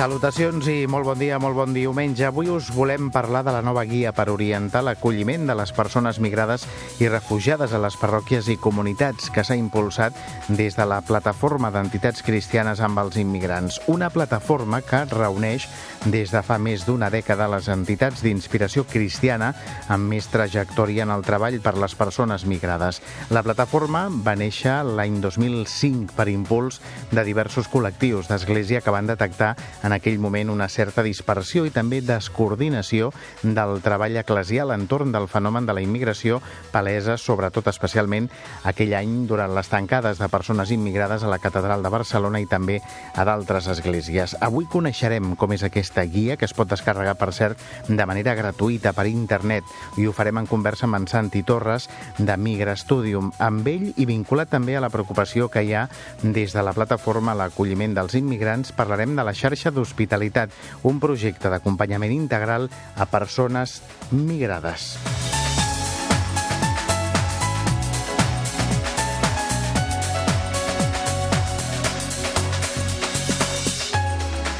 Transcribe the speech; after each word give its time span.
Salutacions 0.00 0.64
i 0.72 0.86
molt 0.88 1.04
bon 1.04 1.18
dia, 1.20 1.36
molt 1.36 1.58
bon 1.58 1.74
diumenge. 1.76 2.24
Avui 2.24 2.48
us 2.48 2.70
volem 2.72 3.10
parlar 3.12 3.42
de 3.44 3.52
la 3.52 3.60
nova 3.60 3.82
guia 3.84 4.14
per 4.16 4.30
orientar 4.32 4.80
l'acolliment 4.80 5.42
de 5.44 5.52
les 5.58 5.74
persones 5.76 6.16
migrades 6.24 6.62
i 7.04 7.08
refugiades 7.10 7.74
a 7.76 7.80
les 7.84 7.98
parròquies 8.00 8.48
i 8.48 8.56
comunitats 8.56 9.28
que 9.28 9.44
s'ha 9.44 9.58
impulsat 9.60 10.16
des 10.48 10.78
de 10.78 10.86
la 10.88 11.02
Plataforma 11.04 11.68
d'Entitats 11.74 12.24
Cristianes 12.24 12.80
amb 12.80 13.02
els 13.02 13.18
Immigrants. 13.20 13.76
Una 13.92 14.08
plataforma 14.08 14.80
que 14.80 15.02
reuneix 15.10 15.66
des 16.06 16.32
de 16.32 16.40
fa 16.40 16.56
més 16.56 16.86
d'una 16.88 17.12
dècada 17.12 17.50
les 17.52 17.68
entitats 17.68 18.24
d'inspiració 18.24 18.86
cristiana 18.88 19.52
amb 19.92 20.08
més 20.14 20.30
trajectòria 20.32 21.04
en 21.04 21.12
el 21.12 21.26
treball 21.28 21.58
per 21.60 21.74
les 21.76 21.92
persones 21.92 22.48
migrades. 22.48 23.02
La 23.28 23.44
plataforma 23.44 24.06
va 24.08 24.32
néixer 24.32 24.78
l'any 24.80 25.20
2005 25.20 26.16
per 26.16 26.30
impuls 26.32 26.80
de 27.12 27.28
diversos 27.28 27.68
col·lectius 27.68 28.32
d'Església 28.32 28.80
que 28.80 28.96
van 28.96 29.12
detectar 29.12 29.52
en 29.90 29.96
aquell 29.96 30.20
moment 30.22 30.52
una 30.52 30.68
certa 30.70 31.02
dispersió 31.02 31.64
i 31.66 31.72
també 31.74 31.98
descoordinació 32.06 33.08
del 33.42 33.80
treball 33.82 34.14
eclesial 34.20 34.70
entorn 34.70 35.10
del 35.10 35.26
fenomen 35.26 35.66
de 35.66 35.74
la 35.74 35.82
immigració 35.82 36.38
palesa, 36.70 37.16
sobretot 37.18 37.66
especialment 37.72 38.28
aquell 38.70 38.94
any 38.94 39.24
durant 39.26 39.50
les 39.56 39.70
tancades 39.72 40.20
de 40.22 40.28
persones 40.30 40.70
immigrades 40.70 41.24
a 41.24 41.32
la 41.32 41.40
Catedral 41.42 41.82
de 41.82 41.90
Barcelona 41.90 42.38
i 42.38 42.46
també 42.46 42.78
a 43.18 43.24
d'altres 43.26 43.66
esglésies. 43.72 44.36
Avui 44.38 44.68
coneixerem 44.70 45.34
com 45.34 45.56
és 45.56 45.64
aquesta 45.66 46.06
guia, 46.06 46.36
que 46.38 46.46
es 46.46 46.54
pot 46.54 46.70
descarregar, 46.70 47.16
per 47.18 47.32
cert, 47.34 47.58
de 47.88 48.06
manera 48.06 48.36
gratuïta 48.38 48.94
per 48.94 49.08
internet, 49.10 49.66
i 49.98 50.06
ho 50.06 50.14
farem 50.14 50.38
en 50.38 50.46
conversa 50.46 50.86
amb 50.86 51.00
en 51.00 51.08
Santi 51.10 51.42
Torres 51.42 51.88
de 52.18 52.36
Migra 52.38 52.76
Studium, 52.78 53.32
amb 53.42 53.66
ell 53.66 53.90
i 53.96 54.06
vinculat 54.06 54.54
també 54.54 54.78
a 54.78 54.84
la 54.86 54.92
preocupació 54.94 55.50
que 55.50 55.66
hi 55.66 55.74
ha 55.74 55.88
des 56.22 56.54
de 56.54 56.62
la 56.62 56.76
plataforma 56.78 57.34
l'acolliment 57.34 57.98
dels 57.98 58.14
immigrants, 58.22 58.70
parlarem 58.70 59.18
de 59.18 59.26
la 59.26 59.34
xarxa 59.34 59.69
d'Hospitalitat, 59.74 60.52
un 60.82 61.00
projecte 61.02 61.50
d'acompanyament 61.52 62.12
integral 62.14 62.70
a 62.96 63.06
persones 63.10 63.80
migrades. 64.10 64.94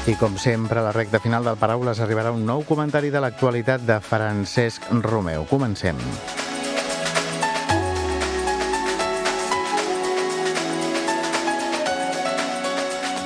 I 0.09 0.15
com 0.17 0.33
sempre, 0.41 0.79
a 0.79 0.83
la 0.83 0.91
recta 0.91 1.19
final 1.21 1.45
del 1.45 1.59
Paraules 1.61 1.99
arribarà 2.01 2.31
un 2.33 2.41
nou 2.43 2.63
comentari 2.65 3.11
de 3.13 3.21
l'actualitat 3.21 3.83
de 3.85 3.99
Francesc 4.01 4.89
Romeu. 5.05 5.45
Comencem. 5.45 5.99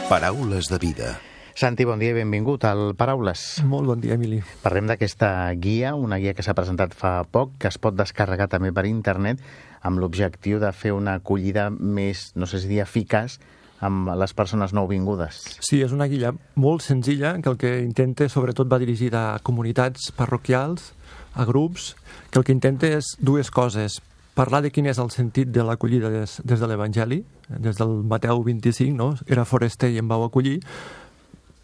Paraules 0.09 0.67
de 0.69 0.77
vida. 0.77 1.15
Santi, 1.55 1.85
bon 1.87 2.01
dia 2.01 2.11
i 2.11 2.17
benvingut 2.17 2.65
al 2.67 2.97
Paraules. 2.99 3.61
Molt 3.63 3.87
bon 3.87 4.01
dia, 4.03 4.17
Emili. 4.19 4.41
Parlem 4.59 4.89
d'aquesta 4.89 5.29
guia, 5.55 5.93
una 5.95 6.17
guia 6.19 6.33
que 6.35 6.43
s'ha 6.43 6.51
presentat 6.51 6.91
fa 6.91 7.21
poc, 7.31 7.53
que 7.63 7.69
es 7.69 7.77
pot 7.79 7.95
descarregar 7.95 8.49
també 8.51 8.73
per 8.75 8.83
internet, 8.89 9.39
amb 9.79 10.01
l'objectiu 10.03 10.59
de 10.59 10.73
fer 10.75 10.91
una 10.91 11.13
acollida 11.21 11.69
més, 11.71 12.33
no 12.35 12.43
sé 12.43 12.59
si 12.59 12.67
dir, 12.67 12.81
eficaç 12.83 13.37
amb 13.79 14.11
les 14.19 14.35
persones 14.35 14.73
nouvingudes. 14.75 15.37
Sí, 15.63 15.79
és 15.79 15.95
una 15.95 16.09
guia 16.11 16.33
molt 16.59 16.83
senzilla, 16.83 17.37
que 17.39 17.53
el 17.53 17.55
que 17.61 17.71
intenta, 17.85 18.27
sobretot, 18.27 18.67
va 18.67 18.81
dirigida 18.83 19.29
a 19.29 19.39
comunitats 19.39 20.09
parroquials, 20.17 20.91
a 21.39 21.47
grups, 21.47 21.93
que 22.31 22.41
el 22.41 22.43
que 22.43 22.55
intenta 22.57 22.91
és 22.97 23.13
dues 23.23 23.47
coses 23.47 24.01
parlar 24.35 24.59
de 24.65 24.73
quin 24.75 24.91
és 24.91 24.99
el 24.99 25.07
sentit 25.15 25.47
de 25.55 25.63
l'acollida 25.63 26.11
des, 26.11 26.35
des 26.43 26.59
de 26.59 26.67
l'Evangeli, 26.67 27.21
des 27.47 27.79
del 27.79 27.95
Mateu 28.03 28.43
25, 28.43 28.91
no? 28.91 29.13
era 29.31 29.47
foraster 29.47 29.93
i 29.93 30.01
em 30.03 30.11
vau 30.11 30.27
acollir, 30.27 30.59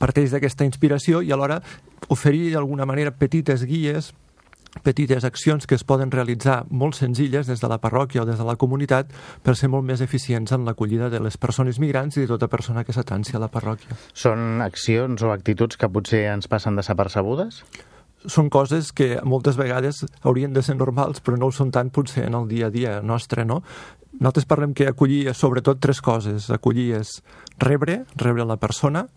parteix 0.02 0.34
d'aquesta 0.34 0.68
inspiració 0.68 1.22
i 1.22 1.32
alhora 1.32 1.62
oferir 2.10 2.50
d'alguna 2.52 2.90
manera 2.90 3.14
petites 3.14 3.64
guies 3.70 4.12
petites 4.84 5.26
accions 5.28 5.68
que 5.68 5.76
es 5.76 5.84
poden 5.84 6.12
realitzar 6.12 6.64
molt 6.70 6.96
senzilles 6.96 7.48
des 7.48 7.60
de 7.60 7.68
la 7.68 7.80
parròquia 7.84 8.24
o 8.24 8.26
des 8.26 8.40
de 8.40 8.48
la 8.48 8.56
comunitat 8.56 9.12
per 9.44 9.56
ser 9.60 9.68
molt 9.70 9.84
més 9.84 10.02
eficients 10.02 10.52
en 10.56 10.66
l'acollida 10.66 11.10
de 11.12 11.20
les 11.20 11.38
persones 11.38 11.80
migrants 11.80 12.18
i 12.18 12.24
de 12.24 12.32
tota 12.32 12.48
persona 12.48 12.86
que 12.88 12.96
s'atanci 12.96 13.36
a 13.36 13.44
la 13.44 13.52
parròquia. 13.52 13.98
Són 14.14 14.62
accions 14.64 15.22
o 15.24 15.34
actituds 15.36 15.78
que 15.78 15.92
potser 15.92 16.26
ens 16.32 16.48
passen 16.48 16.80
desapercebudes? 16.80 17.64
Són 18.30 18.52
coses 18.54 18.92
que 18.94 19.18
moltes 19.26 19.58
vegades 19.58 20.06
haurien 20.22 20.54
de 20.54 20.62
ser 20.64 20.78
normals, 20.78 21.20
però 21.26 21.40
no 21.42 21.50
ho 21.50 21.56
són 21.56 21.72
tant 21.74 21.90
potser 21.90 22.28
en 22.30 22.38
el 22.38 22.48
dia 22.48 22.70
a 22.70 22.74
dia 22.74 23.00
nostre, 23.02 23.44
no? 23.46 23.64
Nosaltres 24.20 24.46
parlem 24.46 24.76
que 24.78 24.88
acollir 24.88 25.34
sobretot 25.34 25.82
tres 25.82 26.02
coses. 26.06 26.52
Acollir 26.54 26.92
és 27.00 27.18
rebre, 27.60 28.04
rebre 28.16 28.46
la 28.46 28.60
persona, 28.62 29.08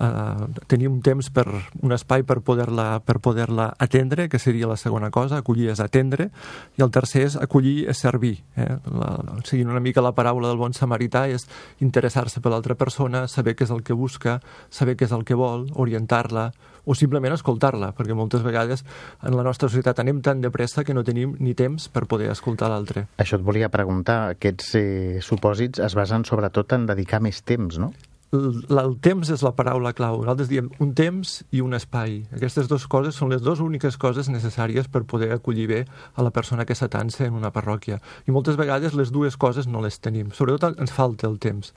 eh, 0.00 0.46
tenir 0.66 0.88
un 0.88 1.00
temps 1.02 1.28
per 1.30 1.46
un 1.82 1.92
espai 1.92 2.22
per 2.22 2.40
poder-la 2.40 3.00
per 3.04 3.18
poder-la 3.20 3.72
atendre, 3.78 4.28
que 4.28 4.38
seria 4.38 4.70
la 4.70 4.76
segona 4.76 5.10
cosa, 5.10 5.38
acollir 5.38 5.70
és 5.72 5.80
atendre, 5.80 6.30
i 6.78 6.82
el 6.84 6.92
tercer 6.94 7.26
és 7.28 7.36
acollir 7.36 7.88
és 7.90 7.98
servir. 7.98 8.38
Eh? 8.56 8.76
La, 8.92 9.14
seguint 9.48 9.70
una 9.70 9.82
mica 9.84 10.04
la 10.04 10.14
paraula 10.16 10.50
del 10.50 10.60
bon 10.60 10.74
samarità 10.76 11.26
és 11.28 11.46
interessar-se 11.80 12.40
per 12.40 12.52
l'altra 12.52 12.76
persona, 12.78 13.26
saber 13.28 13.56
què 13.56 13.66
és 13.66 13.74
el 13.74 13.82
que 13.82 13.96
busca, 13.96 14.40
saber 14.70 14.96
què 14.96 15.08
és 15.08 15.16
el 15.16 15.24
que 15.28 15.38
vol, 15.38 15.68
orientar-la, 15.74 16.50
o 16.84 16.96
simplement 16.98 17.34
escoltar-la, 17.36 17.92
perquè 17.94 18.14
moltes 18.18 18.42
vegades 18.42 18.82
en 19.22 19.36
la 19.36 19.44
nostra 19.46 19.68
societat 19.70 20.00
anem 20.02 20.18
tan 20.22 20.40
de 20.42 20.50
pressa 20.50 20.82
que 20.84 20.94
no 20.94 21.04
tenim 21.06 21.36
ni 21.38 21.54
temps 21.54 21.88
per 21.92 22.08
poder 22.10 22.32
escoltar 22.32 22.70
l'altre. 22.72 23.06
Això 23.22 23.38
et 23.38 23.46
volia 23.46 23.70
preguntar, 23.70 24.34
aquests 24.34 24.74
eh, 24.78 25.20
supòsits 25.22 25.82
es 25.86 25.94
basen 25.98 26.26
sobretot 26.26 26.74
en 26.74 26.88
dedicar 26.90 27.22
més 27.22 27.42
temps, 27.46 27.78
no? 27.78 27.92
El, 28.32 28.94
temps 29.04 29.28
és 29.32 29.42
la 29.44 29.52
paraula 29.56 29.92
clau. 29.96 30.22
Nosaltres 30.22 30.48
diem 30.48 30.70
un 30.80 30.92
temps 30.96 31.34
i 31.52 31.60
un 31.64 31.76
espai. 31.76 32.22
Aquestes 32.32 32.68
dues 32.70 32.86
coses 32.90 33.18
són 33.18 33.32
les 33.32 33.42
dues 33.44 33.60
úniques 33.60 33.98
coses 34.00 34.30
necessàries 34.32 34.88
per 34.88 35.04
poder 35.08 35.32
acollir 35.34 35.66
bé 35.68 35.80
a 36.16 36.24
la 36.24 36.32
persona 36.32 36.64
que 36.64 36.76
s'atança 36.78 37.26
en 37.26 37.36
una 37.36 37.52
parròquia. 37.52 38.00
I 38.26 38.32
moltes 38.32 38.56
vegades 38.56 38.96
les 38.96 39.12
dues 39.12 39.36
coses 39.36 39.68
no 39.68 39.84
les 39.84 40.00
tenim. 40.00 40.32
Sobretot 40.32 40.80
ens 40.80 40.94
falta 40.96 41.28
el 41.28 41.38
temps. 41.42 41.74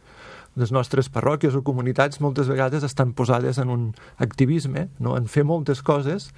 Les 0.56 0.72
nostres 0.72 1.12
parròquies 1.12 1.58
o 1.60 1.64
comunitats 1.68 2.22
moltes 2.24 2.48
vegades 2.48 2.88
estan 2.88 3.12
posades 3.12 3.60
en 3.60 3.70
un 3.70 3.90
activisme, 4.24 4.88
no? 5.00 5.18
en 5.20 5.28
fer 5.28 5.44
moltes 5.44 5.84
coses, 5.84 6.30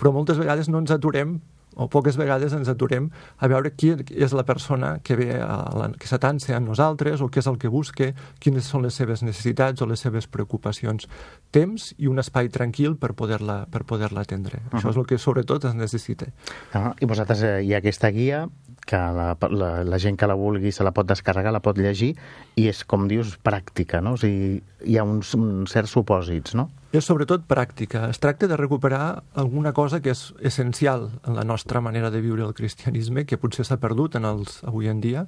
però 0.00 0.14
moltes 0.16 0.40
vegades 0.40 0.72
no 0.72 0.80
ens 0.80 0.94
aturem 0.94 1.42
o 1.78 1.86
poques 1.88 2.18
vegades 2.18 2.52
ens 2.56 2.68
aturem 2.68 3.08
a 3.38 3.48
veure 3.48 3.72
qui 3.78 3.94
és 3.94 4.34
la 4.34 4.44
persona 4.44 4.98
que 5.04 5.16
ve 5.16 5.30
a 5.38 5.56
la, 5.78 5.88
que 5.94 6.10
s'atança 6.10 6.56
a 6.56 6.60
nosaltres 6.60 7.22
o 7.22 7.30
què 7.30 7.40
és 7.40 7.48
el 7.50 7.58
que 7.62 7.70
busca, 7.72 8.10
quines 8.42 8.66
són 8.66 8.84
les 8.84 8.98
seves 8.98 9.22
necessitats 9.22 9.82
o 9.82 9.88
les 9.88 10.02
seves 10.02 10.26
preocupacions. 10.26 11.06
Temps 11.54 11.92
i 11.96 12.10
un 12.10 12.18
espai 12.18 12.50
tranquil 12.52 12.98
per 12.98 13.14
poder-la 13.14 13.64
per 13.70 13.84
poder 13.86 14.10
atendre. 14.18 14.58
Uh 14.58 14.62
-huh. 14.62 14.78
Això 14.78 14.90
és 14.90 14.96
el 14.96 15.06
que 15.06 15.18
sobretot 15.18 15.64
es 15.64 15.74
necessita. 15.74 16.26
Uh 16.74 16.80
-huh. 16.80 16.94
I 17.00 17.06
vosaltres 17.06 17.42
eh, 17.42 17.62
hi 17.62 17.74
ha 17.74 17.78
aquesta 17.78 18.10
guia 18.10 18.48
que 18.88 18.96
la, 18.96 19.30
la, 19.52 19.70
la 19.84 20.00
gent 20.00 20.16
que 20.18 20.28
la 20.30 20.36
vulgui 20.38 20.72
se 20.72 20.86
la 20.86 20.94
pot 20.96 21.08
descarregar, 21.08 21.52
la 21.52 21.62
pot 21.64 21.78
llegir, 21.78 22.14
i 22.56 22.68
és, 22.72 22.82
com 22.88 23.06
dius, 23.10 23.36
pràctica, 23.44 24.00
no? 24.04 24.16
O 24.16 24.20
sigui, 24.20 24.58
hi 24.88 24.98
ha 24.98 25.04
uns, 25.04 25.34
uns 25.36 25.76
certs 25.76 25.96
supòsits, 25.98 26.56
no? 26.58 26.70
és 26.88 27.04
sobretot 27.04 27.42
pràctica. 27.44 28.06
Es 28.08 28.16
tracta 28.16 28.48
de 28.48 28.56
recuperar 28.56 29.22
alguna 29.36 29.74
cosa 29.76 30.00
que 30.00 30.14
és 30.14 30.30
essencial 30.40 31.10
en 31.26 31.36
la 31.36 31.44
nostra 31.44 31.82
manera 31.84 32.08
de 32.10 32.22
viure 32.24 32.46
el 32.46 32.54
cristianisme, 32.56 33.26
que 33.28 33.36
potser 33.36 33.66
s'ha 33.68 33.76
perdut 33.76 34.16
en 34.16 34.24
els, 34.24 34.62
avui 34.64 34.88
en 34.88 35.02
dia, 35.04 35.26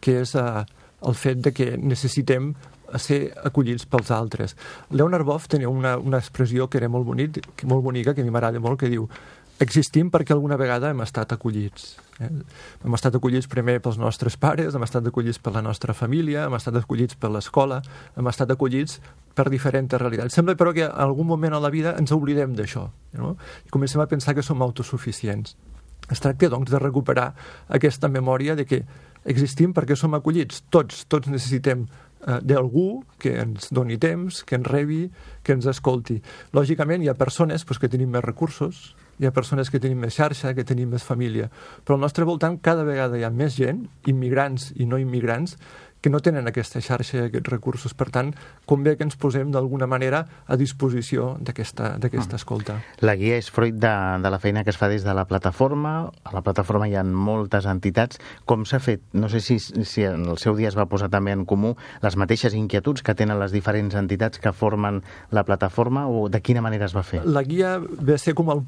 que 0.00 0.22
és 0.22 0.32
eh, 0.40 0.64
el 1.04 1.18
fet 1.20 1.42
de 1.44 1.52
que 1.52 1.74
necessitem 1.76 2.54
ser 3.02 3.32
acollits 3.44 3.84
pels 3.90 4.10
altres. 4.14 4.54
Leonard 4.90 5.26
Boff 5.26 5.48
tenia 5.52 5.68
una, 5.68 5.96
una 5.98 6.20
expressió 6.22 6.70
que 6.70 6.78
era 6.78 6.88
molt, 6.88 7.04
bonic, 7.04 7.40
molt 7.64 7.84
bonica, 7.84 8.14
que 8.14 8.22
a 8.22 8.24
mi 8.24 8.32
m'agrada 8.32 8.62
molt, 8.62 8.78
que 8.80 8.90
diu 8.92 9.08
existim 9.60 10.10
perquè 10.12 10.34
alguna 10.34 10.58
vegada 10.60 10.90
hem 10.92 11.00
estat 11.04 11.32
acollits. 11.32 11.94
Eh? 12.20 12.28
Hem 12.84 12.96
estat 12.96 13.16
acollits 13.16 13.48
primer 13.50 13.78
pels 13.84 13.98
nostres 14.00 14.36
pares, 14.40 14.74
hem 14.74 14.84
estat 14.84 15.06
acollits 15.08 15.40
per 15.42 15.54
la 15.54 15.62
nostra 15.64 15.94
família, 15.96 16.46
hem 16.46 16.56
estat 16.58 16.76
acollits 16.80 17.16
per 17.20 17.30
l'escola, 17.32 17.80
hem 18.16 18.28
estat 18.32 18.52
acollits 18.52 19.00
per 19.36 19.48
diferents 19.52 19.96
realitats. 19.96 20.36
Sembla, 20.36 20.56
però, 20.56 20.74
que 20.76 20.86
en 20.88 20.92
algun 21.06 21.28
moment 21.28 21.56
a 21.56 21.62
la 21.62 21.72
vida 21.72 21.94
ens 22.00 22.12
oblidem 22.12 22.56
d'això 22.56 22.86
no? 23.20 23.36
i 23.64 23.72
comencem 23.72 24.00
a 24.00 24.08
pensar 24.10 24.34
que 24.36 24.44
som 24.44 24.62
autosuficients. 24.64 25.56
Es 26.12 26.22
tracta, 26.22 26.48
doncs, 26.52 26.70
de 26.70 26.78
recuperar 26.78 27.32
aquesta 27.68 28.08
memòria 28.08 28.54
de 28.54 28.66
que 28.68 28.82
existim 29.26 29.72
perquè 29.74 29.96
som 29.98 30.14
acollits. 30.14 30.62
Tots, 30.70 31.04
tots 31.10 31.32
necessitem 31.32 31.82
eh, 31.86 32.38
d'algú 32.46 33.02
que 33.18 33.34
ens 33.42 33.72
doni 33.74 33.98
temps, 33.98 34.44
que 34.46 34.58
ens 34.60 34.70
rebi, 34.70 35.06
que 35.42 35.56
ens 35.56 35.66
escolti. 35.66 36.20
Lògicament, 36.54 37.02
hi 37.02 37.10
ha 37.10 37.18
persones 37.18 37.66
pues, 37.66 37.80
que 37.82 37.90
tenim 37.90 38.12
més 38.14 38.24
recursos, 38.24 38.94
hi 39.18 39.26
ha 39.26 39.32
persones 39.32 39.70
que 39.72 39.80
tenim 39.80 40.02
més 40.04 40.16
xarxa, 40.16 40.54
que 40.54 40.64
tenim 40.64 40.92
més 40.92 41.04
família, 41.06 41.50
però 41.84 41.96
al 41.96 42.04
nostre 42.04 42.26
voltant 42.28 42.58
cada 42.62 42.84
vegada 42.84 43.18
hi 43.18 43.24
ha 43.24 43.32
més 43.32 43.56
gent, 43.56 43.86
immigrants 44.06 44.72
i 44.76 44.86
no 44.86 45.00
immigrants, 45.00 45.56
que 46.06 46.10
no 46.10 46.20
tenen 46.22 46.46
aquesta 46.46 46.78
xarxa 46.78 47.16
i 47.16 47.22
aquests 47.26 47.50
recursos. 47.50 47.94
Per 47.98 48.06
tant, 48.14 48.28
convé 48.70 48.94
que 48.94 49.02
ens 49.02 49.16
posem 49.18 49.50
d'alguna 49.50 49.88
manera 49.90 50.20
a 50.46 50.54
disposició 50.54 51.32
d'aquesta 51.42 51.96
mm. 51.98 52.36
escolta. 52.38 52.76
La 53.02 53.16
guia 53.18 53.40
és 53.40 53.48
fruit 53.50 53.74
de, 53.74 53.92
de 54.22 54.30
la 54.30 54.38
feina 54.38 54.62
que 54.62 54.70
es 54.70 54.78
fa 54.78 54.86
des 54.92 55.02
de 55.02 55.14
la 55.16 55.26
plataforma. 55.26 55.96
A 56.22 56.36
la 56.36 56.44
plataforma 56.46 56.86
hi 56.86 56.94
ha 56.94 57.02
moltes 57.02 57.66
entitats. 57.66 58.22
Com 58.46 58.62
s'ha 58.68 58.78
fet? 58.78 59.02
No 59.18 59.26
sé 59.32 59.42
si, 59.42 59.58
si 59.58 60.06
en 60.06 60.28
el 60.30 60.38
seu 60.38 60.54
dia 60.54 60.70
es 60.70 60.78
va 60.78 60.86
posar 60.86 61.10
també 61.10 61.34
en 61.34 61.42
comú 61.42 61.74
les 62.06 62.14
mateixes 62.14 62.54
inquietuds 62.54 63.02
que 63.02 63.18
tenen 63.18 63.42
les 63.42 63.50
diferents 63.50 63.98
entitats 63.98 64.38
que 64.38 64.54
formen 64.54 65.02
la 65.34 65.42
plataforma 65.42 66.06
o 66.06 66.28
de 66.30 66.38
quina 66.38 66.62
manera 66.62 66.86
es 66.86 66.94
va 66.94 67.02
fer? 67.02 67.24
La 67.26 67.42
guia 67.42 67.80
ve 67.80 68.14
a 68.14 68.22
ser 68.22 68.38
com 68.38 68.54
el 68.54 68.62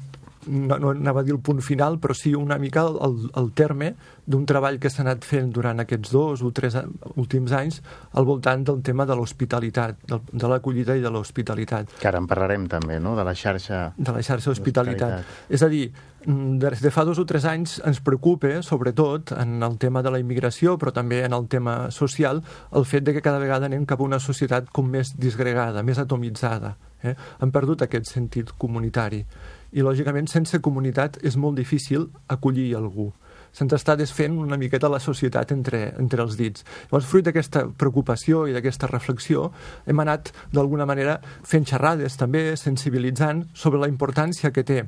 no, 0.47 0.77
no 0.79 0.91
anava 0.91 1.21
a 1.21 1.27
dir 1.27 1.33
el 1.35 1.41
punt 1.43 1.61
final, 1.65 1.99
però 1.99 2.15
sí 2.15 2.33
una 2.35 2.57
mica 2.61 2.85
el, 2.87 3.29
el, 3.35 3.51
terme 3.57 3.93
d'un 4.29 4.45
treball 4.49 4.79
que 4.79 4.91
s'ha 4.91 5.03
anat 5.03 5.25
fent 5.27 5.51
durant 5.55 5.81
aquests 5.83 6.13
dos 6.13 6.43
o 6.45 6.51
tres 6.55 6.77
últims 7.15 7.53
anys 7.55 7.81
al 8.13 8.27
voltant 8.29 8.63
del 8.67 8.83
tema 8.85 9.05
de 9.09 9.17
l'hospitalitat, 9.17 10.05
de 10.07 10.51
l'acollida 10.51 10.95
i 10.95 11.03
de 11.03 11.11
l'hospitalitat. 11.11 11.97
Que 11.99 12.11
ara 12.11 12.21
en 12.21 12.29
parlarem 12.29 12.69
també, 12.71 12.99
no?, 13.03 13.15
de 13.17 13.25
la 13.25 13.35
xarxa... 13.35 13.89
De 13.97 14.15
la 14.15 14.23
xarxa 14.23 14.53
hospitalitat. 14.53 15.25
És 15.49 15.65
a 15.65 15.69
dir, 15.71 15.89
des 16.25 16.81
de 16.83 16.91
fa 16.91 17.05
dos 17.07 17.19
o 17.19 17.25
tres 17.25 17.45
anys 17.47 17.77
ens 17.87 18.01
preocupa, 18.03 18.59
sobretot, 18.63 19.33
en 19.39 19.63
el 19.63 19.77
tema 19.79 20.03
de 20.03 20.11
la 20.11 20.19
immigració, 20.19 20.77
però 20.77 20.91
també 20.93 21.23
en 21.23 21.33
el 21.33 21.47
tema 21.47 21.89
social, 21.91 22.43
el 22.75 22.85
fet 22.85 23.05
de 23.07 23.15
que 23.15 23.23
cada 23.23 23.39
vegada 23.39 23.65
anem 23.65 23.85
cap 23.85 24.01
a 24.01 24.07
una 24.07 24.19
societat 24.19 24.69
com 24.71 24.89
més 24.89 25.15
disgregada, 25.17 25.83
més 25.83 25.99
atomitzada. 25.99 26.75
Eh? 27.03 27.15
Han 27.39 27.51
perdut 27.55 27.81
aquest 27.85 28.11
sentit 28.11 28.51
comunitari 28.59 29.23
i, 29.71 29.81
lògicament, 29.85 30.27
sense 30.27 30.59
comunitat 30.61 31.19
és 31.23 31.37
molt 31.37 31.57
difícil 31.59 32.09
acollir 32.27 32.73
algú 32.77 33.11
se'ns 33.55 33.73
està 33.73 33.95
desfent 33.97 34.37
una 34.37 34.57
miqueta 34.61 34.89
la 34.91 35.01
societat 35.01 35.51
entre, 35.55 35.81
entre 35.97 36.23
els 36.23 36.37
dits. 36.37 36.65
Llavors, 36.89 37.07
fruit 37.09 37.25
d'aquesta 37.25 37.65
preocupació 37.81 38.45
i 38.47 38.55
d'aquesta 38.55 38.89
reflexió, 38.91 39.49
hem 39.89 40.03
anat, 40.05 40.33
d'alguna 40.53 40.87
manera, 40.89 41.19
fent 41.43 41.67
xerrades 41.69 42.17
també, 42.19 42.53
sensibilitzant 42.57 43.47
sobre 43.53 43.81
la 43.81 43.89
importància 43.91 44.53
que 44.53 44.65
té 44.65 44.83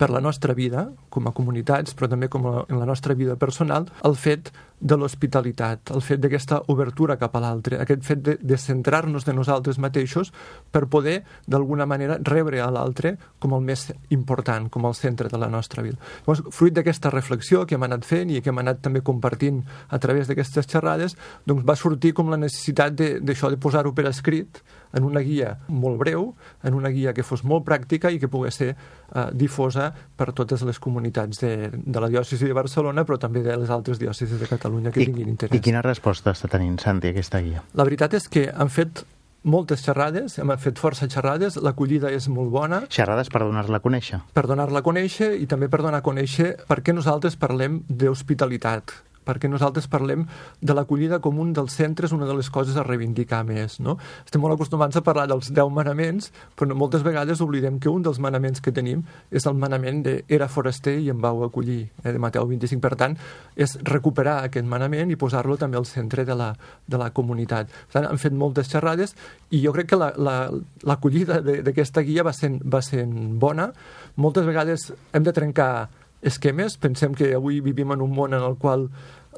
per 0.00 0.08
la 0.08 0.22
nostra 0.24 0.54
vida, 0.56 0.86
com 1.12 1.26
a 1.28 1.34
comunitats, 1.36 1.92
però 1.96 2.08
també 2.08 2.30
com 2.32 2.46
a, 2.48 2.52
en 2.70 2.78
la 2.80 2.86
nostra 2.88 3.14
vida 3.14 3.36
personal, 3.36 3.90
el 4.06 4.16
fet 4.16 4.52
de 4.80 4.96
l'hospitalitat, 4.96 5.92
el 5.92 6.00
fet 6.00 6.22
d'aquesta 6.22 6.62
obertura 6.72 7.18
cap 7.20 7.36
a 7.36 7.42
l'altre, 7.44 7.78
aquest 7.82 8.04
fet 8.06 8.22
de, 8.24 8.36
de 8.40 8.56
centrar-nos 8.58 9.26
de 9.28 9.34
nosaltres 9.36 9.78
mateixos 9.78 10.32
per 10.72 10.86
poder, 10.88 11.20
d'alguna 11.46 11.86
manera, 11.86 12.16
rebre 12.24 12.62
a 12.64 12.70
l'altre 12.72 13.14
com 13.38 13.54
el 13.56 13.64
més 13.66 13.90
important, 14.08 14.70
com 14.72 14.88
el 14.88 14.96
centre 14.96 15.28
de 15.28 15.40
la 15.40 15.50
nostra 15.52 15.84
vida. 15.84 16.00
Llavors, 16.24 16.42
fruit 16.56 16.74
d'aquesta 16.76 17.12
reflexió 17.12 17.66
que 17.66 17.76
hem 17.76 17.84
anat 17.84 18.08
fent 18.08 18.32
i 18.32 18.40
que 18.40 18.54
hem 18.54 18.62
anat 18.64 18.80
també 18.80 19.04
compartint 19.04 19.60
a 19.88 20.00
través 20.00 20.30
d'aquestes 20.30 20.68
xerrades, 20.70 21.16
doncs 21.44 21.66
va 21.68 21.76
sortir 21.76 22.14
com 22.16 22.32
la 22.32 22.40
necessitat 22.40 22.96
d'això, 22.96 23.52
de, 23.52 23.56
de 23.56 23.60
posar-ho 23.60 23.92
per 23.92 24.08
escrit, 24.08 24.62
en 24.96 25.04
una 25.06 25.20
guia 25.22 25.52
molt 25.68 26.00
breu, 26.00 26.32
en 26.66 26.74
una 26.74 26.90
guia 26.90 27.12
que 27.14 27.22
fos 27.22 27.44
molt 27.46 27.62
pràctica 27.68 28.10
i 28.10 28.18
que 28.18 28.30
pogués 28.32 28.56
ser 28.58 28.72
eh, 28.72 29.28
difosa 29.38 29.92
per 30.16 30.32
totes 30.34 30.64
les 30.66 30.80
comunitats 30.82 31.44
de, 31.44 31.70
de 31.70 32.02
la 32.02 32.08
diòcesi 32.10 32.48
de 32.48 32.56
Barcelona, 32.56 33.04
però 33.06 33.20
també 33.22 33.44
de 33.44 33.54
les 33.60 33.70
altres 33.70 34.00
diòcesis 34.02 34.40
de 34.40 34.48
Catalunya 34.50 34.69
Catalunya 34.70 34.92
que 34.94 35.02
I, 35.02 35.08
tinguin 35.10 35.32
interès. 35.32 35.56
I 35.56 35.62
quina 35.64 35.82
resposta 35.82 36.30
està 36.30 36.48
tenint, 36.50 36.78
Santi, 36.78 37.10
aquesta 37.10 37.40
guia? 37.42 37.64
La 37.74 37.86
veritat 37.86 38.14
és 38.14 38.28
que 38.30 38.46
han 38.54 38.70
fet 38.70 39.02
moltes 39.42 39.82
xerrades, 39.82 40.36
hem 40.38 40.52
fet 40.60 40.78
força 40.78 41.08
xerrades, 41.10 41.56
l'acollida 41.64 42.10
és 42.12 42.28
molt 42.30 42.52
bona. 42.54 42.82
Xerrades 42.92 43.32
per 43.32 43.42
donar-la 43.42 43.80
a 43.80 43.82
conèixer. 43.82 44.20
Per 44.36 44.44
donar-la 44.46 44.82
a 44.82 44.86
conèixer 44.86 45.32
i 45.40 45.48
també 45.50 45.70
per 45.72 45.80
donar 45.82 46.02
a 46.02 46.06
conèixer 46.06 46.52
per 46.68 46.82
què 46.84 46.94
nosaltres 46.94 47.38
parlem 47.40 47.80
d'hospitalitat, 47.88 48.94
perquè 49.30 49.50
nosaltres 49.50 49.86
parlem 49.90 50.26
de 50.60 50.76
l'acollida 50.76 51.20
com 51.22 51.38
un 51.40 51.54
dels 51.54 51.76
centres, 51.78 52.12
una 52.16 52.26
de 52.26 52.34
les 52.36 52.50
coses 52.50 52.76
a 52.76 52.84
reivindicar 52.86 53.44
més. 53.46 53.78
No? 53.80 53.96
Estem 54.26 54.42
molt 54.42 54.58
acostumats 54.58 54.98
a 54.98 55.04
parlar 55.06 55.28
dels 55.30 55.52
10 55.54 55.70
manaments, 55.74 56.30
però 56.58 56.74
moltes 56.74 57.06
vegades 57.06 57.42
oblidem 57.44 57.78
que 57.80 57.92
un 57.92 58.02
dels 58.06 58.18
manaments 58.22 58.60
que 58.60 58.74
tenim 58.74 59.04
és 59.30 59.46
el 59.46 59.54
manament 59.58 60.02
de 60.06 60.16
era 60.28 60.50
foraster 60.50 60.96
i 60.98 61.10
em 61.12 61.20
vau 61.22 61.44
acollir, 61.46 61.84
eh, 62.02 62.12
de 62.12 62.18
Mateu 62.18 62.48
25. 62.50 62.80
Per 62.80 62.96
tant, 62.98 63.16
és 63.56 63.76
recuperar 63.86 64.40
aquest 64.44 64.66
manament 64.66 65.10
i 65.10 65.18
posar-lo 65.20 65.56
també 65.60 65.78
al 65.78 65.86
centre 65.88 66.24
de 66.26 66.34
la, 66.36 66.50
de 66.86 67.00
la 67.00 67.10
comunitat. 67.14 67.70
Per 67.70 67.98
tant, 67.98 68.10
han 68.10 68.20
fet 68.20 68.34
moltes 68.36 68.70
xerrades 68.72 69.14
i 69.50 69.62
jo 69.62 69.72
crec 69.76 69.92
que 69.92 70.00
l'acollida 70.00 71.40
la, 71.40 71.44
la, 71.46 71.62
d'aquesta 71.68 72.04
guia 72.06 72.26
va 72.26 72.34
ser, 72.36 72.52
va 72.64 72.82
ser 72.84 73.06
bona. 73.06 73.70
Moltes 74.16 74.46
vegades 74.46 74.90
hem 75.12 75.26
de 75.26 75.34
trencar 75.36 75.88
esquemes. 76.22 76.76
Pensem 76.80 77.14
que 77.16 77.32
avui 77.34 77.60
vivim 77.64 77.92
en 77.92 78.04
un 78.04 78.12
món 78.14 78.34
en 78.36 78.44
el 78.44 78.56
qual 78.60 78.88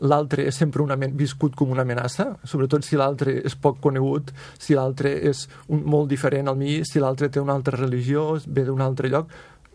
l'altre 0.01 0.47
és 0.49 0.57
sempre 0.57 0.83
una, 0.83 0.97
viscut 0.97 1.55
com 1.59 1.71
una 1.71 1.85
amenaça, 1.85 2.33
sobretot 2.49 2.87
si 2.87 2.97
l'altre 2.97 3.37
és 3.45 3.55
poc 3.55 3.81
conegut, 3.85 4.33
si 4.59 4.75
l'altre 4.75 5.13
és 5.31 5.47
un, 5.69 5.83
molt 5.85 6.09
diferent 6.11 6.49
al 6.49 6.57
mi, 6.57 6.81
si 6.89 7.03
l'altre 7.03 7.29
té 7.29 7.41
una 7.41 7.55
altra 7.55 7.77
religió, 7.77 8.39
ve 8.47 8.65
d'un 8.65 8.81
altre 8.81 9.13
lloc, 9.13 9.31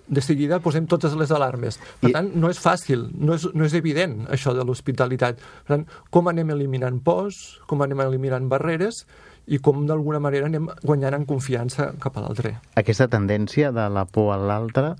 de 0.08 0.22
seguida 0.24 0.62
posem 0.64 0.88
totes 0.88 1.14
les 1.20 1.32
alarmes. 1.36 1.78
Per 2.02 2.10
I... 2.10 2.16
tant, 2.16 2.30
no 2.40 2.50
és 2.50 2.60
fàcil, 2.64 3.10
no 3.20 3.36
és, 3.36 3.48
no 3.54 3.68
és 3.68 3.76
evident 3.78 4.22
això 4.32 4.54
de 4.56 4.64
l'hospitalitat. 4.66 5.42
Per 5.68 5.76
tant, 5.76 5.84
com 6.10 6.32
anem 6.32 6.56
eliminant 6.56 7.02
pors, 7.04 7.60
com 7.68 7.84
anem 7.84 8.06
eliminant 8.08 8.48
barreres 8.50 9.04
i 9.48 9.60
com 9.64 9.86
d'alguna 9.88 10.20
manera 10.24 10.48
anem 10.48 10.68
guanyant 10.84 11.20
en 11.20 11.28
confiança 11.28 11.92
cap 12.04 12.18
a 12.18 12.24
l'altre. 12.24 12.58
Aquesta 12.80 13.08
tendència 13.12 13.72
de 13.76 13.88
la 13.92 14.08
por 14.08 14.34
a 14.36 14.40
l'altre 14.40 14.96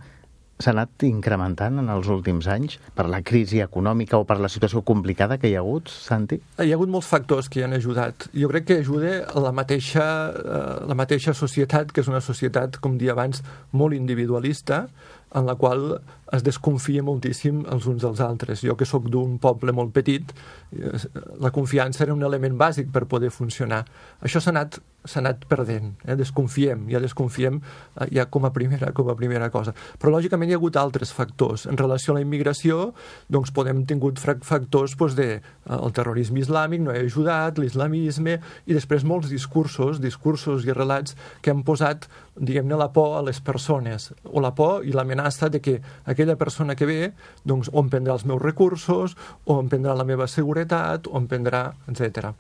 s'ha 0.58 0.74
anat 0.74 1.04
incrementant 1.06 1.78
en 1.82 1.90
els 1.94 2.08
últims 2.10 2.48
anys 2.50 2.78
per 2.98 3.06
la 3.12 3.22
crisi 3.26 3.62
econòmica 3.62 4.18
o 4.18 4.26
per 4.28 4.40
la 4.42 4.50
situació 4.50 4.82
complicada 4.86 5.38
que 5.38 5.52
hi 5.52 5.56
ha 5.58 5.62
hagut, 5.62 5.92
Santi? 5.94 6.40
Hi 6.58 6.72
ha 6.72 6.78
hagut 6.80 6.92
molts 6.94 7.10
factors 7.12 7.50
que 7.50 7.62
hi 7.62 7.68
han 7.68 7.78
ajudat. 7.78 8.30
Jo 8.34 8.50
crec 8.50 8.66
que 8.72 8.80
ajuda 8.82 9.20
la 9.38 9.54
mateixa, 9.54 10.08
eh, 10.32 10.64
la 10.90 10.98
mateixa 10.98 11.36
societat, 11.38 11.94
que 11.94 12.02
és 12.02 12.10
una 12.10 12.24
societat, 12.26 12.82
com 12.82 12.98
dia 12.98 13.14
abans, 13.14 13.44
molt 13.72 13.94
individualista, 13.98 14.88
en 15.36 15.46
la 15.46 15.56
qual 15.60 16.00
es 16.34 16.44
desconfia 16.44 17.04
moltíssim 17.04 17.62
els 17.72 17.88
uns 17.88 18.02
dels 18.04 18.20
altres. 18.24 18.64
Jo 18.64 18.76
que 18.80 18.88
sóc 18.88 19.08
d'un 19.12 19.38
poble 19.44 19.74
molt 19.76 19.94
petit, 19.96 20.34
eh, 20.72 20.92
la 21.40 21.52
confiança 21.52 22.04
era 22.04 22.16
un 22.16 22.24
element 22.24 22.58
bàsic 22.58 22.92
per 22.92 23.06
poder 23.06 23.30
funcionar. 23.32 23.86
Això 24.22 24.42
s'ha 24.42 24.52
anat, 24.56 24.80
anat 25.16 25.46
perdent, 25.48 25.94
eh? 26.06 26.16
desconfiem, 26.20 26.88
ja 26.92 27.00
desconfiem 27.00 27.62
eh, 27.62 28.08
ja 28.18 28.28
com 28.30 28.46
a, 28.46 28.52
primera, 28.52 28.92
com 28.92 29.10
a 29.10 29.16
primera 29.16 29.50
cosa. 29.54 29.74
Però 30.02 30.12
lògicament 30.12 30.52
hi 30.52 30.58
ha 30.58 30.60
hagut 30.60 30.80
altres 30.80 31.14
factors. 31.16 31.66
En 31.72 31.80
relació 31.80 32.14
a 32.14 32.18
la 32.18 32.26
immigració, 32.26 32.92
doncs 33.32 33.54
podem 33.56 33.86
tingut 33.88 34.20
factors 34.20 34.98
doncs, 34.98 35.16
de 35.16 35.42
el 35.72 35.94
terrorisme 35.96 36.42
islàmic 36.42 36.82
no 36.84 36.92
ha 36.92 37.00
ajudat, 37.00 37.60
l'islamisme, 37.60 38.38
i 38.66 38.76
després 38.76 39.06
molts 39.08 39.32
discursos, 39.32 40.02
discursos 40.04 40.66
i 40.68 40.76
relats 40.76 41.16
que 41.42 41.54
han 41.54 41.64
posat, 41.68 42.08
diguem-ne, 42.36 42.78
la 42.78 42.90
por 42.94 43.18
a 43.18 43.24
les 43.26 43.40
persones, 43.42 44.12
o 44.26 44.44
la 44.44 44.54
por 44.56 44.86
i 44.86 44.94
l'amenaça 44.96 45.50
de 45.54 45.62
que 45.62 45.80
aquella 46.06 46.38
persona 46.38 46.76
que 46.76 46.90
ve 46.90 47.00
doncs, 47.44 47.72
o 47.74 47.84
em 47.84 47.92
prendrà 47.94 48.18
els 48.18 48.26
meus 48.26 48.42
recursos, 48.42 49.18
o 49.46 49.62
em 49.62 49.72
prendrà 49.72 49.96
la 49.98 50.08
meva 50.08 50.28
seguretat, 50.28 51.08
o 51.08 51.18
em 51.20 51.28
prendrà, 51.30 51.72
etc. 51.92 52.34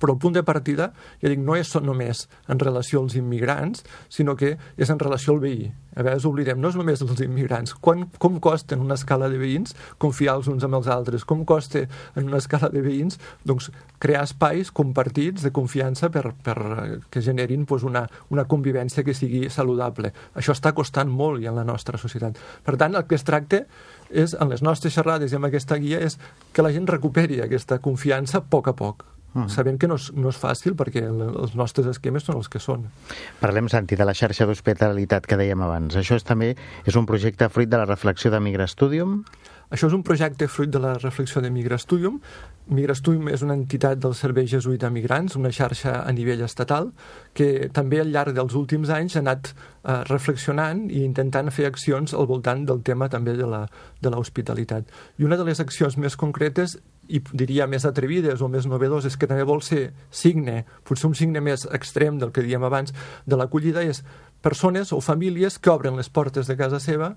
Però 0.00 0.14
el 0.14 0.20
punt 0.22 0.34
de 0.36 0.42
partida, 0.46 0.90
ja 1.22 1.30
dic, 1.30 1.40
no 1.42 1.56
és 1.58 1.74
només 1.82 2.26
en 2.50 2.60
relació 2.62 3.02
als 3.02 3.16
immigrants, 3.18 3.84
sinó 4.08 4.36
que 4.36 4.56
és 4.76 4.90
en 4.90 5.00
relació 5.02 5.34
al 5.34 5.42
veí. 5.42 5.70
A 5.92 6.00
vegades 6.00 6.24
oblidem, 6.24 6.56
no 6.60 6.70
és 6.72 6.76
només 6.78 7.02
els 7.04 7.20
immigrants. 7.20 7.74
Quan, 7.84 8.06
com 8.22 8.38
costa 8.40 8.76
en 8.76 8.84
una 8.84 8.96
escala 8.96 9.28
de 9.28 9.36
veïns 9.40 9.76
confiar 10.00 10.38
els 10.38 10.48
uns 10.48 10.64
amb 10.64 10.78
els 10.78 10.88
altres? 10.88 11.26
Com 11.28 11.44
costa 11.44 11.84
en 12.16 12.30
una 12.30 12.40
escala 12.40 12.70
de 12.72 12.80
veïns 12.84 13.20
doncs, 13.44 13.68
crear 14.00 14.24
espais 14.24 14.72
compartits 14.72 15.44
de 15.44 15.52
confiança 15.52 16.08
per, 16.10 16.32
per 16.32 16.56
que 17.12 17.20
generin 17.20 17.66
doncs, 17.68 17.84
una, 17.84 18.06
una 18.32 18.46
convivència 18.48 19.04
que 19.04 19.14
sigui 19.14 19.44
saludable? 19.52 20.14
Això 20.32 20.56
està 20.56 20.72
costant 20.72 21.12
molt 21.12 21.44
ja 21.44 21.52
en 21.52 21.60
la 21.60 21.68
nostra 21.68 22.00
societat. 22.00 22.40
Per 22.64 22.78
tant, 22.80 22.96
el 22.96 23.04
que 23.04 23.20
es 23.20 23.28
tracta 23.28 23.66
és, 24.08 24.32
en 24.32 24.48
les 24.48 24.64
nostres 24.64 24.96
xerrades 24.96 25.32
i 25.32 25.36
amb 25.36 25.52
aquesta 25.52 25.76
guia, 25.76 26.00
és 26.00 26.16
que 26.52 26.64
la 26.64 26.72
gent 26.72 26.88
recuperi 26.88 27.42
aquesta 27.44 27.82
confiança 27.84 28.40
a 28.40 28.48
poc 28.48 28.72
a 28.72 28.76
poc. 28.76 29.11
-huh. 29.34 29.48
sabent 29.48 29.78
que 29.78 29.88
no 29.88 29.94
és, 29.94 30.12
no 30.14 30.28
és 30.28 30.36
fàcil 30.36 30.74
perquè 30.74 31.04
els 31.08 31.54
nostres 31.54 31.86
esquemes 31.86 32.24
són 32.24 32.36
els 32.36 32.48
que 32.48 32.58
són. 32.58 32.88
Parlem, 33.40 33.68
Santi, 33.68 33.96
de 33.96 34.04
la 34.04 34.14
xarxa 34.14 34.46
d'hospitalitat 34.46 35.26
que 35.26 35.36
dèiem 35.36 35.62
abans. 35.62 35.96
Això 35.96 36.14
és 36.14 36.24
també 36.24 36.56
és 36.86 36.96
un 36.96 37.06
projecte 37.06 37.48
fruit 37.48 37.68
de 37.68 37.76
la 37.76 37.86
reflexió 37.86 38.30
de 38.30 38.40
Migra 38.40 38.66
Studium? 38.66 39.24
Això 39.72 39.88
és 39.88 39.94
un 39.96 40.02
projecte 40.04 40.48
fruit 40.52 40.68
de 40.68 40.78
la 40.78 40.98
reflexió 40.98 41.40
de 41.40 41.48
Migra 41.50 41.78
Studium. 41.80 42.18
Migra 42.76 42.92
Studium 42.94 43.30
és 43.32 43.40
una 43.40 43.54
entitat 43.56 44.02
del 44.04 44.12
Servei 44.14 44.44
Jesuïta 44.44 44.90
Migrants, 44.92 45.38
una 45.40 45.48
xarxa 45.50 45.94
a 46.04 46.12
nivell 46.12 46.42
estatal, 46.44 46.90
que 47.32 47.70
també 47.72 48.02
al 48.02 48.12
llarg 48.12 48.36
dels 48.36 48.52
últims 48.52 48.92
anys 48.92 49.16
ha 49.16 49.22
anat 49.24 49.48
eh, 49.48 50.02
reflexionant 50.10 50.84
i 50.90 51.00
intentant 51.06 51.48
fer 51.50 51.70
accions 51.70 52.12
al 52.12 52.28
voltant 52.28 52.66
del 52.68 52.84
tema 52.84 53.08
també 53.08 53.32
de 53.40 54.12
l'hospitalitat. 54.12 54.92
I 55.16 55.24
una 55.24 55.40
de 55.40 55.48
les 55.48 55.64
accions 55.64 55.96
més 55.96 56.20
concretes 56.20 56.76
i 57.12 57.20
diria 57.32 57.68
més 57.68 57.84
atrevides 57.88 58.42
o 58.42 58.48
més 58.48 58.66
novedoses, 58.66 59.16
que 59.16 59.28
també 59.28 59.44
vol 59.48 59.62
ser 59.62 59.90
signe, 60.10 60.62
potser 60.88 61.10
un 61.10 61.18
signe 61.18 61.42
més 61.44 61.66
extrem 61.70 62.18
del 62.18 62.32
que 62.32 62.44
diem 62.44 62.64
abans, 62.64 62.94
de 63.26 63.36
l'acollida 63.38 63.84
és 63.84 64.02
persones 64.42 64.92
o 64.92 65.00
famílies 65.00 65.58
que 65.58 65.70
obren 65.70 65.98
les 66.00 66.08
portes 66.08 66.48
de 66.48 66.56
casa 66.56 66.80
seva 66.80 67.14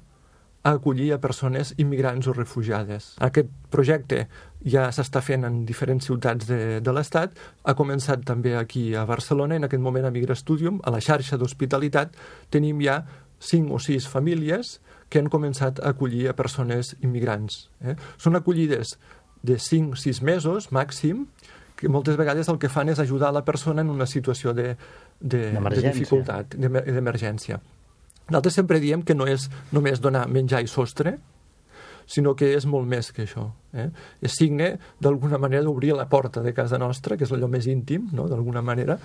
a 0.65 0.71
acollir 0.71 1.11
a 1.13 1.19
persones 1.21 1.75
immigrants 1.77 2.25
o 2.27 2.33
refugiades. 2.33 3.11
Aquest 3.21 3.51
projecte 3.69 4.23
ja 4.65 4.87
s'està 4.89 5.21
fent 5.21 5.45
en 5.45 5.59
diferents 5.65 6.07
ciutats 6.09 6.47
de, 6.49 6.79
de 6.81 6.95
l'Estat, 6.95 7.37
ha 7.37 7.75
començat 7.77 8.23
també 8.25 8.55
aquí 8.57 8.87
a 8.97 9.05
Barcelona, 9.05 9.59
en 9.59 9.67
aquest 9.67 9.83
moment 9.83 10.07
a 10.09 10.13
Migra 10.13 10.33
Studium, 10.33 10.79
a 10.81 10.93
la 10.95 11.03
xarxa 11.05 11.37
d'hospitalitat, 11.37 12.17
tenim 12.49 12.81
ja 12.81 13.03
cinc 13.37 13.69
o 13.77 13.77
sis 13.77 14.07
famílies 14.09 14.79
que 15.09 15.21
han 15.21 15.29
començat 15.29 15.83
a 15.83 15.93
acollir 15.93 16.25
a 16.29 16.33
persones 16.33 16.95
immigrants. 17.05 17.67
Eh? 17.85 17.93
Són 18.17 18.33
acollides 18.35 18.95
de 19.45 19.59
5-6 19.61 20.21
mesos 20.25 20.71
màxim, 20.75 21.25
que 21.75 21.91
moltes 21.91 22.17
vegades 22.17 22.49
el 22.49 22.59
que 22.59 22.71
fan 22.71 22.89
és 22.89 22.99
ajudar 23.03 23.33
la 23.35 23.43
persona 23.45 23.83
en 23.83 23.91
una 23.91 24.07
situació 24.07 24.53
de, 24.55 24.73
de, 25.19 25.51
de 25.51 25.85
dificultat, 25.89 26.55
d'emergència. 26.55 27.59
Nosaltres 28.29 28.55
sempre 28.57 28.81
diem 28.81 29.03
que 29.05 29.13
no 29.13 29.27
és 29.29 29.49
només 29.75 30.01
donar 30.01 30.25
menjar 30.31 30.63
i 30.65 30.69
sostre, 30.71 31.17
sinó 32.07 32.35
que 32.37 32.51
és 32.55 32.65
molt 32.69 32.87
més 32.87 33.11
que 33.13 33.25
això. 33.25 33.49
Eh? 33.73 33.89
És 34.25 34.37
signe, 34.37 34.75
d'alguna 35.01 35.39
manera, 35.41 35.65
d'obrir 35.65 35.93
la 35.97 36.07
porta 36.09 36.41
de 36.45 36.53
casa 36.53 36.79
nostra, 36.81 37.17
que 37.17 37.25
és 37.25 37.33
allò 37.33 37.49
més 37.51 37.67
íntim, 37.67 38.09
no?, 38.13 38.29
d'alguna 38.29 38.61
manera, 38.65 38.97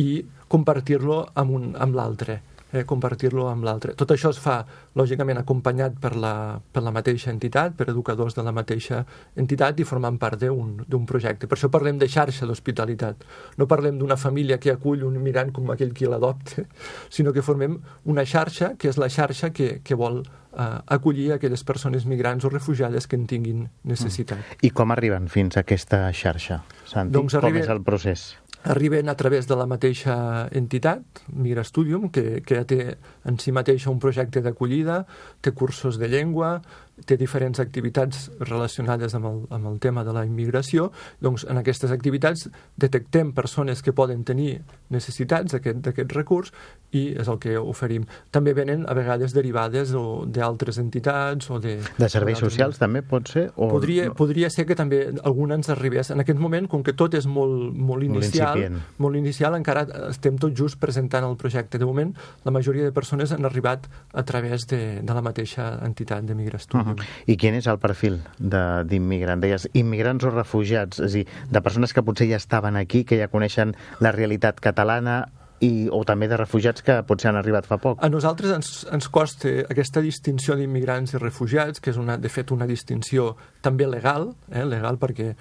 i 0.00 0.24
compartir-lo 0.50 1.20
amb, 1.34 1.54
un, 1.54 1.70
amb 1.78 1.98
l'altre 1.98 2.40
eh, 2.76 2.84
compartir-lo 2.88 3.48
amb 3.50 3.64
l'altre. 3.66 3.94
Tot 3.98 4.14
això 4.14 4.30
es 4.34 4.40
fa, 4.42 4.58
lògicament, 4.98 5.40
acompanyat 5.40 5.98
per 6.00 6.14
la, 6.20 6.34
per 6.72 6.82
la 6.84 6.92
mateixa 6.94 7.30
entitat, 7.32 7.76
per 7.78 7.88
educadors 7.92 8.36
de 8.36 8.44
la 8.46 8.54
mateixa 8.54 9.04
entitat 9.40 9.80
i 9.80 9.88
formant 9.88 10.18
part 10.20 10.40
d'un 10.40 11.06
projecte. 11.06 11.48
Per 11.48 11.58
això 11.58 11.70
parlem 11.72 11.98
de 11.98 12.08
xarxa 12.10 12.46
d'hospitalitat. 12.46 13.24
No 13.58 13.68
parlem 13.70 13.98
d'una 13.98 14.16
família 14.20 14.58
que 14.58 14.72
acull 14.74 15.04
un 15.06 15.20
mirant 15.22 15.52
com 15.54 15.70
aquell 15.70 15.94
qui 15.94 16.08
l'adopta, 16.10 16.64
sinó 17.08 17.32
que 17.32 17.42
formem 17.42 17.78
una 18.04 18.24
xarxa 18.24 18.74
que 18.78 18.90
és 18.90 18.98
la 19.00 19.10
xarxa 19.12 19.52
que, 19.54 19.78
que 19.84 19.98
vol 19.98 20.22
eh, 20.56 20.78
acollir 20.86 21.32
aquelles 21.32 21.64
persones 21.64 22.06
migrants 22.06 22.44
o 22.44 22.50
refugiades 22.50 23.06
que 23.06 23.16
en 23.16 23.26
tinguin 23.26 23.66
necessitat. 23.84 24.38
Mm. 24.38 24.66
I 24.68 24.70
com 24.70 24.94
arriben 24.94 25.28
fins 25.32 25.56
a 25.56 25.64
aquesta 25.64 26.06
xarxa, 26.12 26.62
Santi? 26.88 27.14
Doncs 27.16 27.38
arriba... 27.38 27.58
Com 27.58 27.64
és 27.64 27.72
el 27.74 27.82
procés? 27.86 28.26
Arriben 28.64 29.08
a 29.08 29.14
través 29.14 29.46
de 29.46 29.56
la 29.56 29.66
mateixa 29.66 30.48
entitat, 30.52 31.04
Migra 31.32 31.64
Studium, 31.64 32.08
que, 32.10 32.40
que 32.42 32.56
ja 32.56 32.64
té 32.64 32.96
en 33.28 33.38
si 33.38 33.52
mateixa 33.52 33.92
un 33.92 34.00
projecte 34.00 34.40
d'acollida, 34.40 35.04
té 35.44 35.52
cursos 35.52 36.00
de 36.00 36.08
llengua, 36.08 36.56
té 37.02 37.16
diferents 37.18 37.58
activitats 37.58 38.28
relacionades 38.38 39.14
amb 39.18 39.26
el, 39.26 39.38
amb 39.52 39.66
el 39.66 39.78
tema 39.82 40.04
de 40.06 40.12
la 40.14 40.22
immigració, 40.26 40.90
doncs 41.20 41.42
en 41.50 41.58
aquestes 41.58 41.90
activitats 41.90 42.46
detectem 42.80 43.32
persones 43.34 43.82
que 43.82 43.92
poden 43.92 44.22
tenir 44.24 44.60
necessitats 44.94 45.56
d'aquest 45.56 46.14
recurs 46.14 46.52
i 46.94 47.08
és 47.18 47.28
el 47.28 47.40
que 47.42 47.56
oferim. 47.58 48.06
També 48.30 48.54
venen 48.54 48.86
a 48.86 48.94
vegades 48.94 49.34
derivades 49.34 49.90
d'altres 49.90 50.78
entitats 50.78 51.50
o 51.50 51.58
de... 51.58 51.80
De 51.98 52.08
serveis 52.12 52.38
socials 52.38 52.78
també 52.78 53.02
pot 53.02 53.26
ser? 53.32 53.48
O... 53.56 53.72
Podria, 53.74 54.12
podria 54.14 54.50
ser 54.54 54.66
que 54.68 54.78
també 54.78 55.08
alguna 55.24 55.58
ens 55.58 55.72
arribés. 55.74 56.12
En 56.14 56.22
aquest 56.22 56.38
moment, 56.38 56.70
com 56.70 56.86
que 56.86 56.94
tot 56.94 57.18
és 57.18 57.26
molt, 57.26 57.74
molt 57.74 58.06
inicial, 58.06 58.53
molt, 58.53 58.53
molt 58.98 59.18
inicial, 59.18 59.56
encara 59.58 59.84
estem 60.08 60.38
tot 60.40 60.54
just 60.56 60.78
presentant 60.80 61.26
el 61.26 61.36
projecte. 61.40 61.78
De 61.78 61.86
moment, 61.88 62.14
la 62.44 62.54
majoria 62.54 62.84
de 62.84 62.92
persones 62.92 63.32
han 63.32 63.44
arribat 63.44 63.88
a 64.12 64.24
través 64.24 64.66
de, 64.70 65.00
de 65.02 65.14
la 65.14 65.22
mateixa 65.22 65.80
entitat 65.84 66.24
de 66.24 66.34
Migrastudi. 66.34 66.82
Uh 66.82 66.94
-huh. 66.94 67.06
I 67.26 67.36
quin 67.36 67.54
és 67.54 67.66
el 67.66 67.78
perfil 67.78 68.20
d'immigrant? 68.38 69.40
De, 69.40 69.48
Deies, 69.48 69.68
immigrants 69.72 70.24
o 70.24 70.30
refugiats? 70.30 71.00
És 71.00 71.12
a 71.12 71.16
dir, 71.16 71.26
de 71.50 71.60
persones 71.60 71.92
que 71.92 72.02
potser 72.02 72.28
ja 72.28 72.36
estaven 72.36 72.76
aquí, 72.76 73.04
que 73.04 73.18
ja 73.18 73.28
coneixen 73.28 73.74
la 74.00 74.12
realitat 74.12 74.60
catalana, 74.60 75.28
i, 75.64 75.88
o 75.92 76.02
també 76.06 76.28
de 76.30 76.38
refugiats 76.38 76.84
que 76.84 76.96
potser 77.08 77.30
han 77.30 77.38
arribat 77.38 77.68
fa 77.68 77.78
poc. 77.82 78.02
A 78.04 78.10
nosaltres 78.12 78.52
ens, 78.56 78.70
ens 78.92 79.08
costa 79.12 79.52
aquesta 79.70 80.02
distinció 80.04 80.56
d'immigrants 80.58 81.14
i 81.14 81.20
refugiats, 81.22 81.80
que 81.80 81.92
és 81.94 82.00
una, 82.00 82.18
de 82.20 82.30
fet 82.32 82.52
una 82.54 82.68
distinció 82.70 83.34
també 83.64 83.88
legal, 83.88 84.32
eh, 84.50 84.64
legal 84.68 84.98
perquè 85.00 85.32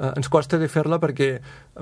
eh, 0.00 0.12
ens 0.16 0.30
costa 0.32 0.58
de 0.58 0.68
fer-la 0.72 0.98
perquè 1.02 1.34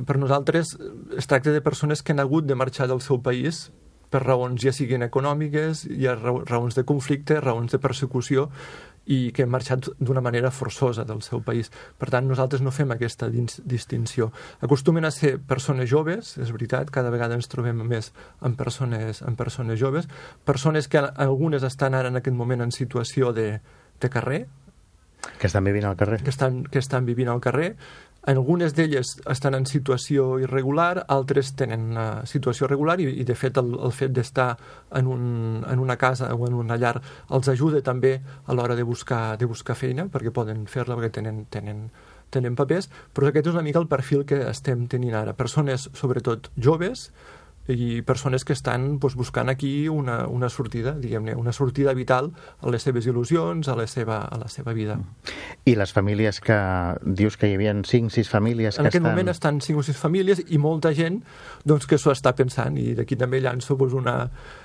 per 0.04 0.18
nosaltres 0.18 0.74
es 1.16 1.30
tracta 1.30 1.54
de 1.54 1.62
persones 1.64 2.02
que 2.02 2.12
han 2.12 2.20
hagut 2.24 2.48
de 2.48 2.58
marxar 2.58 2.90
del 2.90 3.00
seu 3.04 3.22
país 3.22 3.68
per 4.10 4.22
raons 4.24 4.60
ja 4.62 4.72
siguin 4.72 5.04
econòmiques, 5.04 5.84
ja 6.00 6.14
raons 6.16 6.76
de 6.76 6.84
conflicte, 6.88 7.40
raons 7.44 7.74
de 7.74 7.80
persecució, 7.82 8.48
i 9.08 9.32
que 9.32 9.44
han 9.46 9.52
marxat 9.52 9.88
d'una 10.04 10.20
manera 10.20 10.50
forçosa 10.52 11.04
del 11.08 11.22
seu 11.24 11.40
país. 11.44 11.70
Per 11.96 12.10
tant, 12.12 12.26
nosaltres 12.28 12.60
no 12.64 12.72
fem 12.74 12.92
aquesta 12.92 13.30
distinció. 13.32 14.30
Acostumen 14.64 15.08
a 15.08 15.12
ser 15.14 15.38
persones 15.40 15.88
joves, 15.88 16.34
és 16.36 16.52
veritat, 16.52 16.92
cada 16.92 17.12
vegada 17.12 17.38
ens 17.38 17.48
trobem 17.48 17.80
més 17.88 18.12
amb 18.44 18.58
persones, 18.60 19.22
amb 19.24 19.40
persones 19.40 19.80
joves, 19.80 20.08
persones 20.44 20.88
que 20.92 21.00
algunes 21.08 21.64
estan 21.64 21.96
ara 21.96 22.12
en 22.12 22.20
aquest 22.20 22.36
moment 22.36 22.66
en 22.66 22.74
situació 22.74 23.32
de, 23.32 23.50
de 24.00 24.12
carrer, 24.12 24.46
que 25.38 25.48
estan 25.48 25.64
vivint 25.64 25.84
al 25.84 25.96
carrer. 25.98 26.20
Que 26.22 26.30
estan, 26.30 26.62
que 26.64 26.78
estan 26.78 27.06
vivint 27.06 27.28
al 27.28 27.40
carrer, 27.42 27.72
algunes 28.36 28.74
d'elles 28.76 29.14
estan 29.30 29.54
en 29.56 29.64
situació 29.64 30.34
irregular, 30.42 31.04
altres 31.08 31.54
tenen 31.56 31.86
una 31.94 32.26
situació 32.28 32.68
regular 32.68 32.98
i, 33.00 33.06
i 33.22 33.24
de 33.24 33.36
fet, 33.38 33.56
el, 33.56 33.72
el 33.86 33.94
fet 33.96 34.12
d'estar 34.12 34.50
en, 34.98 35.08
un, 35.08 35.24
en 35.64 35.80
una 35.80 35.96
casa 35.96 36.28
o 36.34 36.44
en 36.48 36.58
una 36.58 36.76
llar 36.76 36.98
els 37.32 37.48
ajuda 37.48 37.80
també 37.86 38.18
a 38.44 38.56
l'hora 38.56 38.76
de, 38.76 38.84
buscar, 38.84 39.38
de 39.40 39.48
buscar 39.48 39.78
feina, 39.78 40.08
perquè 40.12 40.34
poden 40.34 40.66
fer-la 40.68 40.98
perquè 40.98 41.14
tenen, 41.20 41.46
tenen, 41.48 41.86
tenen 42.34 42.58
papers, 42.58 42.90
però 43.16 43.30
aquest 43.30 43.48
és 43.48 43.56
una 43.56 43.64
mica 43.64 43.80
el 43.80 43.88
perfil 43.88 44.26
que 44.28 44.42
estem 44.50 44.86
tenint 44.92 45.16
ara. 45.16 45.36
Persones, 45.38 45.88
sobretot 45.96 46.50
joves, 46.56 47.08
i 47.68 48.02
persones 48.02 48.44
que 48.48 48.54
estan 48.56 48.98
doncs, 48.98 49.14
buscant 49.18 49.50
aquí 49.52 49.88
una, 49.92 50.22
una 50.26 50.48
sortida, 50.48 50.94
diguem-ne, 50.96 51.34
una 51.36 51.52
sortida 51.52 51.92
vital 51.94 52.30
a 52.60 52.72
les 52.72 52.82
seves 52.82 53.06
il·lusions, 53.06 53.68
a 53.68 53.76
la 53.76 53.86
seva, 53.86 54.22
a 54.24 54.38
la 54.40 54.48
seva 54.48 54.72
vida. 54.76 54.98
I 55.68 55.76
les 55.76 55.92
famílies 55.92 56.40
que... 56.40 56.58
Dius 57.18 57.36
que 57.36 57.50
hi 57.50 57.56
havia 57.58 57.74
5 57.74 58.10
6 58.14 58.30
famílies 58.30 58.76
que 58.76 58.82
En 58.82 58.88
aquest 58.88 59.02
estan... 59.02 59.10
moment 59.10 59.28
estan 59.32 59.60
5 59.60 59.80
o 59.80 59.86
6 59.86 60.00
famílies 60.00 60.42
i 60.48 60.58
molta 60.58 60.94
gent 60.96 61.20
doncs, 61.64 61.86
que 61.86 61.98
s'ho 62.00 62.14
està 62.14 62.34
pensant 62.38 62.78
i 62.80 62.94
d'aquí 62.96 63.18
també 63.20 63.42
llanço 63.44 63.76
doncs, 63.76 63.96
una, 63.98 64.16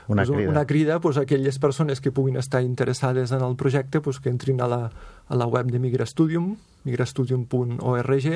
una 0.07 0.25
doncs, 0.25 0.38
crida, 0.38 0.51
una 0.51 0.65
crida 0.65 1.00
doncs, 1.00 1.17
a 1.17 1.25
aquelles 1.27 1.60
persones 1.60 2.01
que 2.01 2.12
puguin 2.12 2.38
estar 2.38 2.62
interessades 2.63 3.31
en 3.31 3.41
el 3.41 3.55
projecte 3.55 4.00
doncs, 4.00 4.19
que 4.19 4.29
entrin 4.29 4.62
a 4.62 4.67
la, 4.67 4.83
a 5.27 5.36
la 5.36 5.48
web 5.48 5.72
de 5.72 5.79
Migrastudium, 5.79 6.55
migrastudium.org 6.83 8.27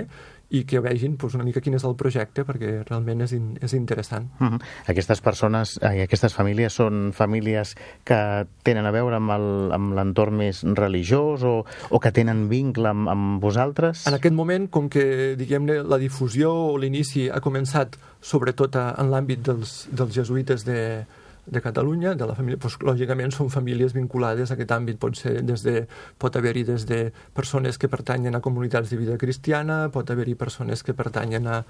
i 0.48 0.62
que 0.64 0.80
vegin 0.80 1.18
doncs, 1.20 1.36
una 1.36 1.44
mica 1.44 1.60
quin 1.64 1.76
és 1.76 1.84
el 1.88 1.98
projecte 2.00 2.46
perquè 2.48 2.70
realment 2.88 3.26
és, 3.26 3.34
in, 3.36 3.50
és 3.62 3.74
interessant. 3.76 4.30
Uh 4.40 4.48
-huh. 4.48 4.62
Aquestes 4.88 5.22
persones 5.22 5.78
aquestes 5.82 6.34
famílies 6.34 6.74
són 6.74 7.12
famílies 7.14 7.76
que 8.04 8.48
tenen 8.64 8.86
a 8.86 8.92
veure 8.92 9.16
amb 9.18 9.94
l'entorn 9.96 10.38
més 10.38 10.64
religiós 10.64 11.44
o, 11.44 11.66
o 11.90 12.00
que 12.00 12.12
tenen 12.12 12.48
vincle 12.48 12.88
amb, 12.88 13.10
amb 13.10 13.42
vosaltres? 13.42 14.08
En 14.08 14.14
aquest 14.14 14.36
moment, 14.36 14.70
com 14.70 14.90
que 14.90 15.36
diguem-ne 15.36 15.84
la 15.84 15.98
difusió 15.98 16.54
o 16.54 16.78
l'inici 16.78 17.30
ha 17.30 17.42
començat 17.42 17.98
sobretot 18.22 18.76
a, 18.76 18.96
en 18.98 19.12
l'àmbit 19.12 19.40
dels, 19.44 19.90
dels 19.92 20.14
jesuïtes 20.14 20.64
de, 20.64 21.06
de 21.48 21.62
Catalunya, 21.62 22.14
de 22.16 22.28
la 22.28 22.36
família, 22.36 22.60
doncs, 22.60 22.78
lògicament 22.84 23.32
són 23.32 23.50
famílies 23.50 23.96
vinculades 23.96 24.52
a 24.52 24.58
aquest 24.58 24.74
àmbit. 24.76 25.00
Pot, 25.00 25.16
ser 25.16 25.42
des 25.48 25.64
de, 25.64 25.86
pot 26.20 26.36
haver-hi 26.36 26.66
des 26.68 26.86
de 26.90 27.00
persones 27.36 27.80
que 27.80 27.90
pertanyen 27.92 28.36
a 28.36 28.42
comunitats 28.44 28.92
de 28.92 29.00
vida 29.00 29.18
cristiana, 29.18 29.88
pot 29.94 30.12
haver-hi 30.12 30.36
persones 30.36 30.84
que 30.84 30.96
pertanyen 30.98 31.48
a 31.48 31.62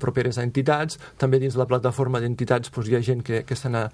properes 0.00 0.38
a 0.38 0.44
entitats, 0.46 0.98
també 1.18 1.40
dins 1.42 1.56
la 1.58 1.66
plataforma 1.66 2.20
d'entitats 2.22 2.70
doncs, 2.70 2.88
hi 2.88 2.96
ha 2.96 3.02
gent 3.02 3.22
que, 3.26 3.42
que 3.46 3.56
se 3.56 3.70
n'ha 3.70 3.88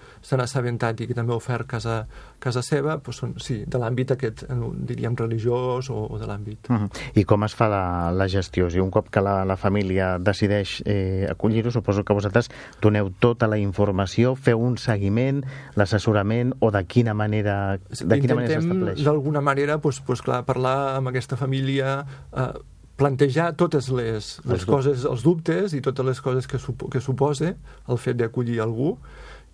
assabentat 0.45 1.01
i 1.01 1.09
que 1.09 1.17
també 1.17 1.33
ha 1.33 1.41
ofert 1.41 1.69
casa, 1.71 2.03
casa 2.43 2.63
seva, 2.63 2.99
doncs 3.01 3.21
són, 3.23 3.35
sí, 3.41 3.61
de 3.67 3.81
l'àmbit 3.81 4.15
aquest, 4.17 4.45
diríem, 4.89 5.17
religiós 5.19 5.91
o, 5.91 6.05
o 6.11 6.19
de 6.21 6.29
l'àmbit. 6.29 6.69
Uh 6.69 6.77
-huh. 6.77 6.91
I 7.15 7.25
com 7.25 7.45
es 7.45 7.55
fa 7.55 7.69
la, 7.69 8.11
la 8.13 8.29
gestió? 8.29 8.67
O 8.67 8.71
sigui, 8.71 8.83
un 8.85 8.91
cop 8.91 9.11
que 9.11 9.21
la, 9.21 9.45
la 9.45 9.57
família 9.57 10.19
decideix 10.19 10.83
eh, 10.85 11.27
acollir-ho, 11.31 11.71
suposo 11.71 12.05
que 12.05 12.13
vosaltres 12.13 12.51
doneu 12.81 13.11
tota 13.19 13.47
la 13.47 13.59
informació, 13.59 14.35
feu 14.37 14.61
un 14.61 14.77
seguiment 14.77 15.43
l'assessorament 15.75 16.55
o 16.61 16.71
de 16.71 16.85
quina 16.85 17.15
manera 17.15 17.79
de 17.79 18.21
quina 18.21 18.35
manera 18.35 18.61
s'estableix? 18.61 19.05
d'alguna 19.05 19.41
manera, 19.41 19.79
doncs, 19.79 20.03
doncs, 20.07 20.23
clar, 20.23 20.45
parlar 20.45 20.97
amb 20.97 21.09
aquesta 21.09 21.37
família, 21.37 22.05
eh, 22.33 22.53
plantejar 23.01 23.55
totes 23.59 23.89
les, 23.95 24.31
les 24.45 24.55
els 24.59 24.69
coses, 24.69 25.05
els 25.09 25.25
dubtes 25.25 25.75
i 25.77 25.81
totes 25.85 26.07
les 26.07 26.21
coses 26.21 26.49
que, 26.51 26.61
supo, 26.61 26.91
que 26.93 27.01
suposa 27.01 27.55
el 27.89 28.01
fet 28.01 28.21
d'acollir 28.21 28.61
algú 28.61 28.95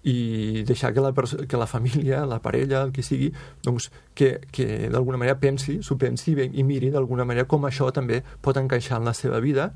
i 0.07 0.63
deixar 0.67 0.93
que 0.95 1.03
la, 1.03 1.13
que 1.15 1.59
la 1.59 1.67
família, 1.67 2.25
la 2.27 2.39
parella, 2.43 2.85
el 2.87 2.93
que 2.95 3.03
sigui, 3.03 3.33
doncs, 3.67 3.89
que, 4.15 4.37
que 4.55 4.87
d'alguna 4.93 5.19
manera 5.19 5.39
pensi, 5.43 5.81
s'ho 5.83 5.97
pensi 5.99 6.37
i 6.47 6.63
miri 6.67 6.93
d'alguna 6.95 7.27
manera 7.27 7.49
com 7.51 7.67
això 7.67 7.91
també 7.95 8.23
pot 8.43 8.59
encaixar 8.61 9.01
en 9.01 9.11
la 9.11 9.15
seva 9.19 9.43
vida 9.43 9.73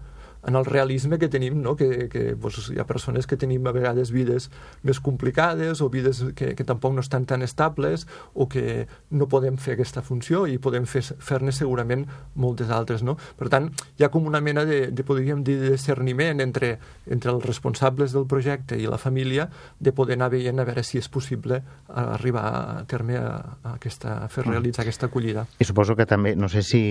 en 0.47 0.57
el 0.57 0.65
realisme 0.65 1.19
que 1.19 1.29
tenim, 1.29 1.61
no? 1.63 1.77
que, 1.77 2.09
que 2.09 2.37
pues, 2.37 2.71
hi 2.73 2.79
ha 2.81 2.87
persones 2.89 3.27
que 3.27 3.37
tenim 3.37 3.67
a 3.67 3.75
vegades 3.77 4.11
vides 4.13 4.49
més 4.87 5.01
complicades 5.01 5.83
o 5.85 5.91
vides 5.93 6.23
que, 6.37 6.55
que 6.57 6.65
tampoc 6.65 6.95
no 6.97 7.05
estan 7.05 7.27
tan 7.29 7.43
estables 7.43 8.07
o 8.35 8.49
que 8.49 8.87
no 9.11 9.29
podem 9.29 9.59
fer 9.61 9.77
aquesta 9.77 10.03
funció 10.03 10.47
i 10.49 10.59
podem 10.59 10.87
fer-ne 10.89 11.53
segurament 11.53 12.07
moltes 12.35 12.71
altres. 12.73 13.05
No? 13.05 13.17
Per 13.39 13.51
tant, 13.53 13.71
hi 13.99 14.07
ha 14.07 14.11
com 14.13 14.27
una 14.27 14.41
mena 14.41 14.65
de, 14.65 14.89
de 14.91 15.05
podríem 15.07 15.45
dir, 15.45 15.59
de 15.61 15.75
discerniment 15.75 16.41
entre, 16.41 16.77
entre 17.07 17.35
els 17.35 17.45
responsables 17.45 18.17
del 18.17 18.27
projecte 18.31 18.79
i 18.81 18.89
la 18.89 18.99
família 18.99 19.49
de 19.79 19.93
poder 19.93 20.17
anar 20.17 20.31
veient 20.33 20.61
a 20.61 20.69
veure 20.69 20.85
si 20.87 20.99
és 21.01 21.09
possible 21.13 21.61
arribar 21.89 22.47
a 22.81 22.85
terme 22.89 23.19
a, 23.21 23.29
a, 23.63 23.75
aquesta, 23.77 24.17
a 24.25 24.29
fer 24.33 24.47
mm. 24.47 24.55
realitzar 24.55 24.85
aquesta 24.87 25.11
acollida. 25.11 25.47
I 25.61 25.69
suposo 25.69 25.97
que 25.99 26.09
també, 26.09 26.35
no 26.37 26.49
sé 26.49 26.65
si 26.65 26.83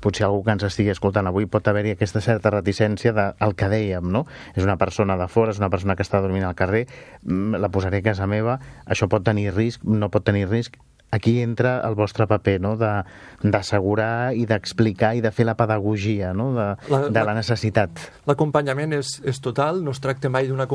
potser 0.00 0.26
algú 0.26 0.42
que 0.46 0.54
ens 0.56 0.66
estigui 0.70 0.92
escoltant 0.94 1.28
avui 1.28 1.48
pot 1.50 1.66
haver-hi 1.68 1.94
aquesta 1.94 2.22
certa 2.24 2.53
reticència 2.54 3.14
del 3.16 3.54
que 3.58 3.68
dèiem, 3.72 4.08
no? 4.10 4.24
És 4.54 4.64
una 4.64 4.78
persona 4.80 5.18
de 5.20 5.28
fora, 5.28 5.54
és 5.54 5.60
una 5.62 5.70
persona 5.72 5.96
que 5.98 6.06
està 6.06 6.22
dormint 6.24 6.46
al 6.46 6.56
carrer, 6.58 6.86
mm, 7.22 7.60
la 7.60 7.70
posaré 7.74 8.00
a 8.00 8.08
casa 8.10 8.26
meva, 8.30 8.58
això 8.86 9.08
pot 9.10 9.24
tenir 9.26 9.50
risc, 9.54 9.84
no 9.84 10.10
pot 10.10 10.24
tenir 10.24 10.48
risc, 10.48 10.78
aquí 11.14 11.38
entra 11.42 11.78
el 11.86 11.94
vostre 11.94 12.26
paper, 12.30 12.58
no?, 12.62 12.74
d'assegurar 12.76 14.34
i 14.34 14.46
d'explicar 14.48 15.14
i 15.18 15.22
de 15.24 15.30
fer 15.34 15.46
la 15.46 15.54
pedagogia, 15.58 16.32
no?, 16.36 16.50
de 16.56 16.66
la, 16.90 17.00
de 17.14 17.24
la 17.28 17.34
necessitat. 17.36 18.02
L'acompanyament 18.28 18.96
és, 18.98 19.16
és 19.24 19.40
total, 19.44 19.82
no 19.84 19.94
es 19.94 20.02
tracta 20.02 20.30
mai 20.32 20.50
d'una 20.50 20.66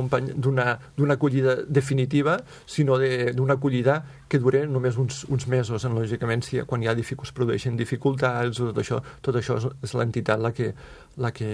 acollida 1.16 1.58
definitiva, 1.68 2.40
sinó 2.66 2.98
d'una 3.00 3.60
acollida 3.60 4.00
que 4.30 4.40
dure 4.40 4.66
només 4.70 4.98
uns, 5.02 5.26
uns 5.30 5.48
mesos, 5.52 5.86
en, 5.86 5.98
lògicament, 5.98 6.46
si, 6.46 6.62
quan 6.70 6.84
hi 6.84 6.90
ha 6.90 6.96
dificultats, 6.98 7.36
produeixen 7.36 7.78
dificultats, 7.80 8.62
tot 8.62 8.78
això, 8.82 9.02
tot 9.26 9.40
això 9.40 9.60
és 9.84 9.96
l'entitat 9.98 10.40
la 10.40 10.54
que, 10.56 10.74
la 11.20 11.34
que, 11.36 11.52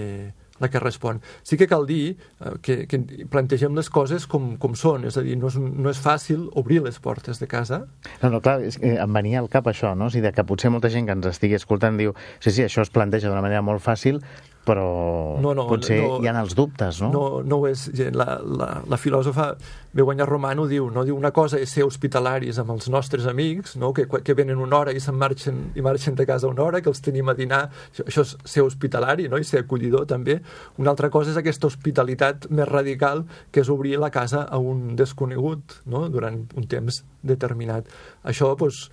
la 0.62 0.70
que 0.72 0.80
respon. 0.82 1.20
Sí 1.46 1.58
que 1.60 1.68
cal 1.70 1.86
dir 1.88 2.16
eh, 2.16 2.54
que, 2.62 2.78
que 2.90 3.00
plantegem 3.32 3.76
les 3.76 3.90
coses 3.92 4.26
com, 4.30 4.54
com 4.62 4.76
són, 4.78 5.06
és 5.08 5.18
a 5.18 5.24
dir, 5.26 5.36
no 5.40 5.50
és, 5.52 5.58
no 5.60 5.92
és 5.92 6.00
fàcil 6.02 6.48
obrir 6.56 6.82
les 6.84 6.98
portes 7.02 7.40
de 7.42 7.48
casa. 7.50 7.84
No, 8.22 8.30
no, 8.32 8.42
clar, 8.44 8.58
és 8.66 8.80
que 8.80 8.96
em 8.96 9.16
venia 9.16 9.42
al 9.42 9.50
cap 9.52 9.68
això, 9.70 9.94
no? 9.98 10.10
O 10.10 10.14
sigui, 10.14 10.32
que 10.36 10.46
potser 10.46 10.72
molta 10.72 10.92
gent 10.92 11.08
que 11.08 11.16
ens 11.16 11.30
estigui 11.30 11.58
escoltant 11.58 11.98
diu 12.00 12.14
sí, 12.40 12.50
sí, 12.50 12.66
això 12.66 12.84
es 12.84 12.92
planteja 12.92 13.30
d'una 13.30 13.44
manera 13.44 13.64
molt 13.64 13.84
fàcil, 13.84 14.20
però 14.66 15.38
no, 15.38 15.52
no, 15.54 15.66
potser 15.70 16.00
no, 16.02 16.18
hi 16.18 16.28
ha 16.28 16.34
els 16.42 16.56
dubtes, 16.58 16.98
no? 17.04 17.12
No, 17.14 17.24
no 17.46 17.60
ho 17.62 17.68
és. 17.70 17.86
La, 18.16 18.40
la, 18.42 18.70
la 18.90 18.98
filòsofa 18.98 19.52
Begoña 19.96 20.26
Romano 20.26 20.66
diu, 20.68 20.90
no? 20.92 21.06
diu 21.06 21.16
una 21.16 21.30
cosa 21.32 21.56
és 21.62 21.70
ser 21.72 21.86
hospitalaris 21.86 22.58
amb 22.60 22.74
els 22.74 22.90
nostres 22.92 23.24
amics, 23.30 23.78
no? 23.80 23.94
que, 23.96 24.04
que 24.04 24.36
venen 24.36 24.60
una 24.60 24.80
hora 24.82 24.92
i 24.92 25.00
se'n 25.00 25.16
marxen, 25.16 25.62
i 25.78 25.84
marxen 25.86 26.18
de 26.18 26.26
casa 26.28 26.50
una 26.50 26.66
hora, 26.66 26.82
que 26.84 26.90
els 26.92 27.00
tenim 27.00 27.30
a 27.32 27.36
dinar, 27.38 27.62
això, 27.92 28.04
això 28.04 28.26
és 28.26 28.34
ser 28.56 28.66
hospitalari 28.66 29.30
no? 29.32 29.40
i 29.40 29.48
ser 29.48 29.62
acollidor 29.62 30.04
també. 30.10 30.40
Una 30.82 30.92
altra 30.92 31.08
cosa 31.14 31.32
és 31.32 31.40
aquesta 31.40 31.70
hospitalitat 31.70 32.50
més 32.50 32.68
radical, 32.68 33.24
que 33.48 33.64
és 33.64 33.72
obrir 33.72 33.96
la 34.02 34.12
casa 34.12 34.44
a 34.44 34.60
un 34.60 34.98
desconegut 34.98 35.78
no? 35.86 36.08
durant 36.12 36.42
un 36.58 36.68
temps 36.68 37.00
determinat. 37.24 37.88
Això, 38.28 38.52
doncs, 38.58 38.90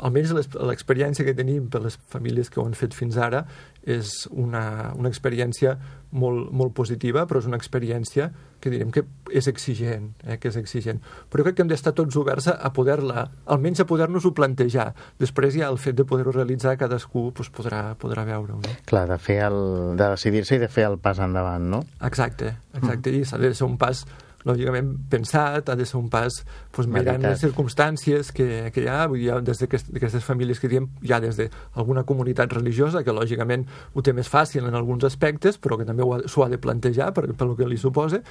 almenys 0.00 0.32
l'experiència 0.34 1.26
que 1.26 1.34
tenim 1.36 1.68
per 1.72 1.82
les 1.84 1.98
famílies 2.12 2.50
que 2.50 2.60
ho 2.60 2.66
han 2.66 2.76
fet 2.78 2.94
fins 2.96 3.18
ara 3.20 3.44
és 3.82 4.28
una, 4.30 4.92
una 4.94 5.10
experiència 5.10 5.74
molt, 6.12 6.50
molt 6.54 6.74
positiva, 6.76 7.24
però 7.26 7.40
és 7.40 7.48
una 7.48 7.58
experiència 7.58 8.28
que 8.62 8.70
direm 8.70 8.92
que 8.94 9.02
és 9.34 9.48
exigent, 9.50 10.12
eh, 10.22 10.36
que 10.38 10.52
és 10.52 10.58
exigent. 10.60 11.00
Però 11.32 11.42
crec 11.42 11.56
que 11.58 11.64
hem 11.64 11.70
d'estar 11.72 11.94
tots 11.98 12.16
oberts 12.20 12.46
a, 12.52 12.70
poder-la, 12.74 13.24
almenys 13.50 13.82
a 13.82 13.88
poder-nos-ho 13.88 14.30
plantejar. 14.36 14.92
Després 15.18 15.56
ja 15.58 15.70
el 15.72 15.80
fet 15.82 15.98
de 15.98 16.06
poder-ho 16.06 16.34
realitzar 16.36 16.76
cadascú 16.78 17.30
doncs, 17.32 17.50
podrà, 17.54 17.82
podrà 17.98 18.26
veure-ho. 18.28 18.60
No? 18.62 18.76
Clar, 18.86 19.08
de, 19.10 19.18
fer 19.18 19.40
el, 19.48 19.62
de 19.98 20.12
decidir-se 20.14 20.60
i 20.60 20.62
de 20.62 20.70
fer 20.70 20.86
el 20.92 21.00
pas 21.02 21.18
endavant, 21.22 21.66
no? 21.74 21.82
Exacte, 22.04 22.54
exacte. 22.76 23.10
Mm. 23.10 23.18
I 23.18 23.26
s'ha 23.26 23.40
de 23.42 23.54
ser 23.56 23.66
un 23.66 23.80
pas 23.80 24.04
lògicament 24.48 24.92
pensat, 25.10 25.68
ha 25.68 25.76
de 25.78 25.86
ser 25.86 25.98
un 26.00 26.08
pas 26.12 26.40
doncs, 26.74 26.88
mirant 26.90 27.22
les 27.22 27.40
circumstàncies 27.42 28.32
que, 28.34 28.48
que 28.74 28.84
hi 28.84 28.88
ha, 28.90 29.06
vull 29.10 29.22
dir, 29.22 29.34
des 29.46 29.62
d'aquestes 29.62 30.24
famílies 30.26 30.60
que 30.60 30.70
diem, 30.72 30.88
hi 31.02 31.14
ha 31.14 31.20
des 31.22 31.38
d'alguna 31.38 32.04
comunitat 32.08 32.52
religiosa 32.56 33.04
que 33.04 33.14
lògicament 33.14 33.66
ho 33.94 34.02
té 34.04 34.14
més 34.16 34.30
fàcil 34.30 34.66
en 34.68 34.78
alguns 34.78 35.06
aspectes, 35.08 35.58
però 35.62 35.78
que 35.78 35.88
també 35.88 36.06
s'ho 36.26 36.44
ha, 36.44 36.48
ha 36.48 36.52
de 36.52 36.60
plantejar 36.62 37.12
per, 37.14 37.28
per 37.32 37.48
el 37.48 37.56
que 37.58 37.68
li 37.68 37.80
suposa. 37.80 38.22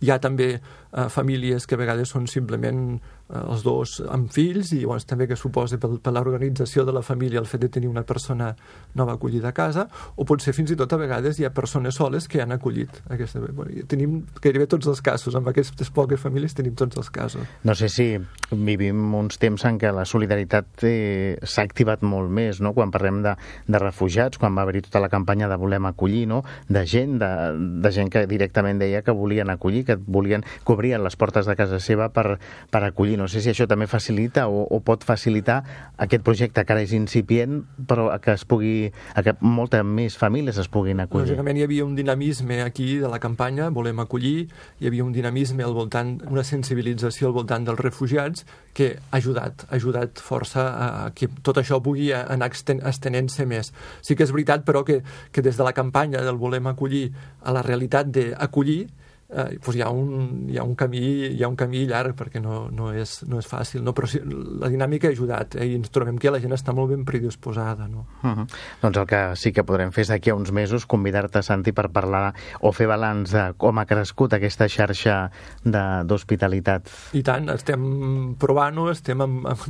Hi 0.00 0.12
ha 0.12 0.18
també 0.22 0.54
eh, 0.56 1.08
famílies 1.12 1.66
que 1.66 1.76
a 1.76 1.82
vegades 1.82 2.14
són 2.14 2.26
simplement 2.30 2.98
els 3.28 3.62
dos 3.64 3.98
amb 4.08 4.30
fills 4.32 4.72
i 4.72 4.80
llavors 4.82 5.04
també 5.08 5.26
que 5.28 5.36
suposa 5.36 5.78
per, 5.80 5.90
per 6.00 6.12
l'organització 6.14 6.84
de 6.88 6.94
la 6.96 7.02
família 7.04 7.40
el 7.42 7.48
fet 7.48 7.60
de 7.60 7.68
tenir 7.72 7.90
una 7.90 8.04
persona 8.08 8.54
nova 8.96 9.18
acollida 9.18 9.50
a 9.50 9.56
casa 9.56 9.86
o 10.16 10.24
potser 10.28 10.54
fins 10.56 10.72
i 10.72 10.78
tot 10.80 10.92
a 10.92 11.00
vegades 11.00 11.38
hi 11.38 11.44
ha 11.44 11.52
persones 11.54 11.98
soles 12.00 12.28
que 12.28 12.40
han 12.42 12.52
acollit 12.56 13.02
aquesta... 13.08 13.40
Bueno, 13.40 13.84
tenim 13.88 14.22
gairebé 14.40 14.66
tots 14.70 14.88
els 14.88 15.02
casos, 15.04 15.36
amb 15.36 15.50
aquestes 15.50 15.90
poques 15.94 16.20
famílies 16.20 16.56
tenim 16.56 16.74
tots 16.78 16.96
els 17.00 17.10
casos. 17.12 17.44
No 17.64 17.74
sé 17.76 17.90
si 17.92 18.08
vivim 18.50 19.14
uns 19.18 19.38
temps 19.40 19.64
en 19.68 19.78
què 19.80 19.92
la 19.92 20.06
solidaritat 20.08 20.84
eh, 20.88 21.36
s'ha 21.42 21.66
activat 21.66 22.02
molt 22.06 22.32
més, 22.32 22.62
no? 22.64 22.72
quan 22.76 22.92
parlem 22.94 23.20
de, 23.24 23.34
de 23.68 23.82
refugiats, 23.82 24.40
quan 24.40 24.56
va 24.56 24.64
haver-hi 24.64 24.86
tota 24.88 25.02
la 25.04 25.12
campanya 25.12 25.50
de 25.50 25.60
volem 25.60 25.88
acollir, 25.90 26.24
no? 26.30 26.42
de 26.68 26.84
gent, 26.88 27.18
de, 27.20 27.30
de 27.84 27.92
gent 27.92 28.12
que 28.12 28.24
directament 28.30 28.80
deia 28.80 29.04
que 29.04 29.12
volien 29.12 29.50
acollir, 29.52 29.84
que 29.88 29.98
volien 30.00 30.44
obrien 30.78 31.02
les 31.02 31.16
portes 31.18 31.48
de 31.50 31.56
casa 31.58 31.80
seva 31.82 32.08
per, 32.14 32.38
per 32.70 32.84
acollir 32.86 33.17
no 33.18 33.26
sé 33.28 33.42
si 33.42 33.50
això 33.52 33.66
també 33.68 33.88
facilita 33.90 34.46
o, 34.48 34.64
o 34.64 34.80
pot 34.84 35.04
facilitar 35.06 35.58
aquest 35.98 36.24
projecte 36.26 36.64
que 36.64 36.74
ara 36.74 36.84
és 36.84 36.94
incipient, 36.96 37.60
però 37.90 38.08
que 38.22 38.34
es 38.38 38.44
pugui, 38.48 38.90
que 39.24 39.34
moltes 39.44 39.84
més 39.84 40.16
famílies 40.20 40.58
es 40.62 40.70
puguin 40.72 41.02
acollir. 41.04 41.26
Lògicament 41.32 41.58
hi 41.60 41.66
havia 41.66 41.86
un 41.86 41.96
dinamisme 41.98 42.62
aquí 42.64 42.94
de 43.02 43.10
la 43.10 43.20
campanya, 43.22 43.68
volem 43.74 44.00
acollir, 44.04 44.48
hi 44.80 44.90
havia 44.90 45.04
un 45.04 45.12
dinamisme 45.12 45.66
al 45.66 45.76
voltant, 45.76 46.16
una 46.30 46.46
sensibilització 46.46 47.28
al 47.28 47.36
voltant 47.36 47.66
dels 47.68 47.82
refugiats 47.82 48.46
que 48.78 48.94
ha 48.96 49.18
ajudat, 49.18 49.66
ha 49.68 49.74
ajudat 49.76 50.22
força 50.22 50.68
a 50.68 50.88
que 51.14 51.28
tot 51.42 51.58
això 51.58 51.82
pugui 51.82 52.12
anar 52.14 52.52
estenent-se 52.52 53.46
més. 53.48 53.72
Sí 54.02 54.14
que 54.14 54.24
és 54.26 54.32
veritat, 54.34 54.64
però, 54.68 54.84
que, 54.86 55.02
que 55.32 55.42
des 55.44 55.58
de 55.58 55.66
la 55.66 55.74
campanya 55.74 56.22
del 56.24 56.38
volem 56.40 56.70
acollir 56.70 57.08
a 57.42 57.54
la 57.56 57.64
realitat 57.66 58.10
d'acollir, 58.14 58.86
eh, 59.28 59.58
doncs 59.60 59.76
hi, 59.76 59.82
ha 59.84 59.90
un, 59.90 60.48
hi, 60.48 60.58
ha 60.58 60.64
un 60.64 60.74
camí, 60.78 61.02
hi 61.28 61.42
ha 61.42 61.48
un 61.50 61.56
camí 61.58 61.84
llarg 61.88 62.16
perquè 62.18 62.40
no, 62.42 62.66
no, 62.72 62.90
és, 62.96 63.20
no 63.28 63.38
és 63.42 63.48
fàcil, 63.48 63.82
no? 63.84 63.94
però 63.96 64.08
sí, 64.10 64.20
la 64.24 64.70
dinàmica 64.72 65.10
ha 65.10 65.14
ajudat 65.14 65.58
eh? 65.58 65.68
i 65.68 65.76
ens 65.78 65.92
trobem 65.94 66.18
que 66.18 66.32
la 66.32 66.40
gent 66.42 66.56
està 66.56 66.74
molt 66.76 66.92
ben 66.94 67.04
predisposada. 67.08 67.88
No? 67.88 68.06
Uh 68.22 68.30
-huh. 68.30 68.46
Doncs 68.82 68.98
el 68.98 69.06
que 69.06 69.22
sí 69.36 69.52
que 69.52 69.64
podrem 69.64 69.92
fer 69.92 70.08
és 70.08 70.08
d'aquí 70.08 70.30
a 70.30 70.34
uns 70.34 70.52
mesos 70.52 70.86
convidar-te, 70.86 71.42
Santi, 71.42 71.72
per 71.72 71.90
parlar 71.92 72.32
o 72.60 72.72
fer 72.72 72.86
balanç 72.88 73.32
de 73.34 73.44
com 73.56 73.78
ha 73.78 73.84
crescut 73.86 74.32
aquesta 74.32 74.68
xarxa 74.68 75.30
d'hospitalitat. 75.64 76.88
I 77.12 77.22
tant, 77.22 77.48
estem 77.50 78.34
provant-ho, 78.38 78.90
estem 78.90 79.18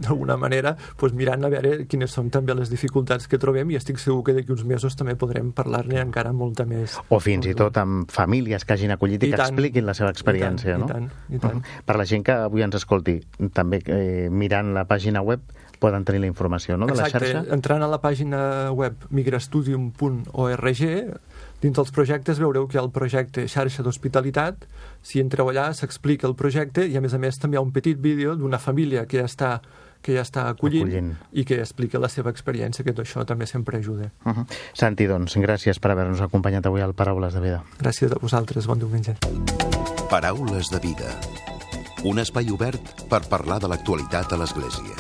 d'alguna 0.05 0.37
manera 0.37 0.77
doncs, 0.99 1.15
mirant 1.15 1.45
a 1.45 1.49
veure 1.49 1.87
quines 1.87 2.13
són 2.13 2.31
també 2.31 2.55
les 2.55 2.71
dificultats 2.71 3.27
que 3.29 3.39
trobem 3.39 3.71
i 3.71 3.77
estic 3.77 3.99
segur 3.99 4.23
que 4.25 4.35
d'aquí 4.37 4.53
uns 4.53 4.65
mesos 4.65 4.97
també 4.97 5.17
podrem 5.17 5.53
parlar-ne 5.53 6.01
encara 6.01 6.33
molta 6.33 6.65
més. 6.69 6.99
O 7.09 7.19
fins 7.21 7.47
i 7.47 7.55
tot 7.59 7.77
amb 7.81 8.11
famílies 8.13 8.65
que 8.65 8.77
hagin 8.77 8.95
acollit 8.95 9.23
i, 9.23 9.33
I 9.33 9.33
que 9.33 9.48
expliquin 9.49 9.89
la 9.89 9.95
seva 9.99 10.13
experiència, 10.15 10.77
I 10.77 10.81
tant, 10.81 10.83
no? 10.85 10.89
I 10.89 10.93
tant, 10.93 11.11
i 11.37 11.43
tant. 11.43 11.63
Per 11.89 11.97
la 11.99 12.07
gent 12.09 12.27
que 12.27 12.37
avui 12.49 12.65
ens 12.67 12.79
escolti, 12.79 13.19
també 13.57 13.83
eh, 13.87 14.29
mirant 14.31 14.75
la 14.77 14.85
pàgina 14.89 15.25
web 15.25 15.43
poden 15.79 16.05
tenir 16.05 16.21
la 16.21 16.27
informació 16.27 16.77
no, 16.77 16.87
de 16.87 16.93
Exacte, 16.97 17.19
la 17.19 17.27
xarxa? 17.27 17.55
entrant 17.55 17.83
a 17.83 17.89
la 17.91 18.01
pàgina 18.03 18.41
web 18.75 19.07
migrastudium.org 19.15 20.83
dins 21.63 21.75
dels 21.75 21.93
projectes 21.95 22.39
veureu 22.43 22.69
que 22.69 22.77
hi 22.77 22.81
ha 22.81 22.85
el 22.85 22.93
projecte 22.95 23.47
xarxa 23.51 23.85
d'hospitalitat 23.87 24.67
si 25.03 25.23
entreu 25.23 25.51
allà 25.51 25.71
s'explica 25.75 26.27
el 26.29 26.37
projecte 26.39 26.87
i 26.87 26.99
a 26.99 27.03
més 27.05 27.15
a 27.15 27.23
més 27.23 27.39
també 27.39 27.57
hi 27.57 27.61
ha 27.63 27.67
un 27.67 27.75
petit 27.75 27.99
vídeo 27.99 28.37
d'una 28.39 28.59
família 28.63 29.07
que 29.07 29.23
ja 29.23 29.31
està 29.31 29.53
que 30.03 30.15
ja 30.15 30.23
està 30.23 30.49
acollint, 30.49 30.87
acollint 30.87 31.11
i 31.33 31.45
que 31.45 31.59
explica 31.61 31.99
la 31.99 32.09
seva 32.13 32.31
experiència, 32.31 32.85
que 32.85 32.95
tot 32.95 33.05
això 33.07 33.25
també 33.27 33.47
sempre 33.47 33.79
ajuda. 33.79 34.11
Uh 34.25 34.33
-huh. 34.33 34.47
Santi, 34.73 35.07
doncs, 35.07 35.37
gràcies 35.37 35.81
per 35.81 35.91
haver-nos 35.91 36.21
acompanyat 36.21 36.67
avui 36.67 36.81
al 36.81 36.95
Paraules 36.95 37.35
de 37.35 37.41
Vida. 37.41 37.63
Gràcies 37.79 38.13
a 38.13 38.19
vosaltres, 38.21 38.67
bon 38.67 38.79
diumenge. 38.79 39.17
Paraules 40.11 40.71
de 40.71 40.79
Vida. 40.79 41.21
Un 42.05 42.19
espai 42.19 42.51
obert 42.51 42.81
per 43.09 43.29
parlar 43.29 43.61
de 43.61 43.69
l'actualitat 43.69 44.33
a 44.33 44.37
l'Església. 44.37 44.95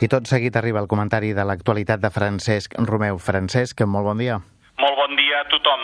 I 0.00 0.06
tot 0.06 0.28
seguit 0.30 0.54
arriba 0.54 0.78
el 0.78 0.86
comentari 0.86 1.32
de 1.34 1.44
l'actualitat 1.44 2.00
de 2.00 2.10
Francesc 2.10 2.74
Romeu. 2.78 3.18
Francesc, 3.18 3.80
molt 3.82 4.04
bon 4.04 4.18
dia. 4.18 4.40
Molt 4.78 4.94
bon 4.94 5.16
dia 5.18 5.40
a 5.40 5.48
tothom. 5.50 5.80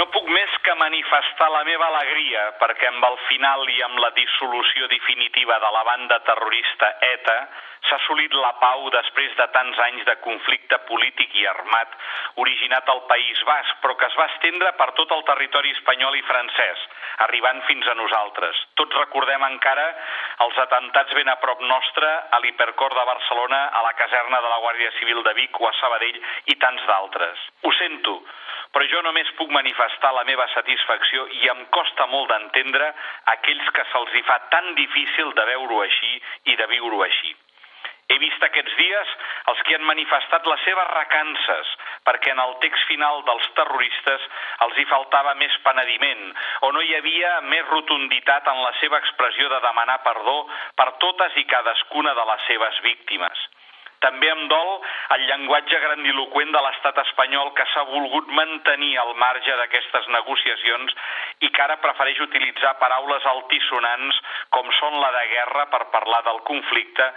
No 0.00 0.06
puc 0.14 0.28
més 0.32 0.54
que 0.64 0.74
manifestar 0.80 1.50
la 1.52 1.64
meva 1.68 1.90
alegria 1.90 2.46
perquè 2.62 2.88
amb 2.88 3.04
el 3.04 3.18
final 3.28 3.66
i 3.68 3.82
amb 3.84 4.00
la 4.00 4.08
dissolució 4.16 4.88
definitiva 4.88 5.58
de 5.60 5.72
la 5.76 5.82
banda 5.84 6.18
terrorista 6.28 6.94
ETA 7.12 7.36
s'ha 7.88 7.98
assolit 7.98 8.34
la 8.38 8.52
pau 8.60 8.88
després 8.94 9.32
de 9.38 9.46
tants 9.54 9.78
anys 9.86 10.04
de 10.08 10.14
conflicte 10.24 10.78
polític 10.88 11.34
i 11.40 11.46
armat 11.50 11.96
originat 12.44 12.88
al 12.88 13.02
País 13.10 13.42
Basc, 13.48 13.80
però 13.82 13.96
que 13.98 14.06
es 14.06 14.18
va 14.18 14.28
estendre 14.32 14.72
per 14.78 14.88
tot 14.98 15.10
el 15.16 15.24
territori 15.28 15.72
espanyol 15.76 16.16
i 16.16 16.24
francès, 16.28 16.84
arribant 17.26 17.62
fins 17.68 17.88
a 17.88 17.96
nosaltres. 17.98 18.62
Tots 18.80 18.98
recordem 19.02 19.44
encara 19.48 19.88
els 20.46 20.62
atentats 20.64 21.12
ben 21.18 21.28
a 21.28 21.36
prop 21.42 21.60
nostre 21.66 22.08
a 22.30 22.40
l'hipercor 22.44 22.94
de 22.98 23.06
Barcelona, 23.10 23.64
a 23.68 23.82
la 23.88 23.92
caserna 23.98 24.40
de 24.40 24.54
la 24.54 24.62
Guàrdia 24.64 24.94
Civil 25.00 25.22
de 25.26 25.34
Vic 25.42 25.60
o 25.60 25.68
a 25.68 25.74
Sabadell 25.80 26.22
i 26.54 26.58
tants 26.62 26.86
d'altres. 26.88 27.46
Ho 27.66 27.74
sento, 27.78 28.18
però 28.72 28.88
jo 28.88 29.02
només 29.04 29.30
puc 29.36 29.52
manifestar 29.52 30.14
la 30.16 30.24
meva 30.28 30.48
satisfacció 30.54 31.26
i 31.42 31.48
em 31.52 31.66
costa 31.76 32.06
molt 32.14 32.30
d'entendre 32.32 32.92
aquells 33.36 33.72
que 33.76 33.84
se'ls 33.92 34.14
hi 34.16 34.26
fa 34.28 34.38
tan 34.54 34.74
difícil 34.78 35.32
de 35.36 35.48
veure-ho 35.54 35.82
així 35.84 36.12
i 36.52 36.56
de 36.56 36.68
viure-ho 36.76 37.02
així. 37.04 37.34
He 38.12 38.18
vist 38.20 38.42
aquests 38.44 38.74
dies 38.76 39.12
els 39.50 39.60
que 39.66 39.76
han 39.76 39.86
manifestat 39.88 40.48
les 40.50 40.64
seves 40.66 40.90
recances 40.92 41.70
perquè 42.08 42.34
en 42.34 42.42
el 42.44 42.52
text 42.64 42.84
final 42.90 43.22
dels 43.28 43.46
terroristes 43.56 44.26
els 44.66 44.78
hi 44.78 44.84
faltava 44.90 45.32
més 45.40 45.56
penediment 45.64 46.28
o 46.68 46.72
no 46.76 46.84
hi 46.84 46.92
havia 46.98 47.32
més 47.48 47.64
rotunditat 47.70 48.52
en 48.52 48.62
la 48.66 48.74
seva 48.82 49.00
expressió 49.00 49.48
de 49.54 49.62
demanar 49.64 50.02
perdó 50.04 50.36
per 50.76 50.90
totes 51.06 51.40
i 51.40 51.48
cadascuna 51.56 52.12
de 52.18 52.28
les 52.32 52.48
seves 52.50 52.82
víctimes. 52.84 53.48
També 54.02 54.28
em 54.32 54.46
dol 54.50 54.70
el 55.14 55.24
llenguatge 55.28 55.78
grandiloquent 55.84 56.52
de 56.54 56.62
l'estat 56.64 56.98
espanyol 57.04 57.52
que 57.58 57.66
s'ha 57.72 57.84
volgut 57.90 58.30
mantenir 58.38 58.92
al 58.98 59.14
marge 59.22 59.56
d'aquestes 59.60 60.08
negociacions 60.16 60.94
i 61.46 61.50
que 61.50 61.62
ara 61.62 61.78
prefereix 61.84 62.20
utilitzar 62.26 62.74
paraules 62.82 63.28
altisonants 63.34 64.20
com 64.56 64.70
són 64.80 64.98
la 65.04 65.12
de 65.18 65.24
guerra 65.34 65.66
per 65.74 65.84
parlar 65.94 66.22
del 66.28 66.42
conflicte 66.50 67.08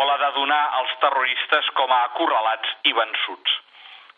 o 0.00 0.04
la 0.10 0.18
de 0.24 0.32
donar 0.38 0.62
als 0.82 0.98
terroristes 1.06 1.70
com 1.78 1.92
a 1.92 2.04
acorralats 2.10 2.76
i 2.90 2.96
vençuts. 2.98 3.58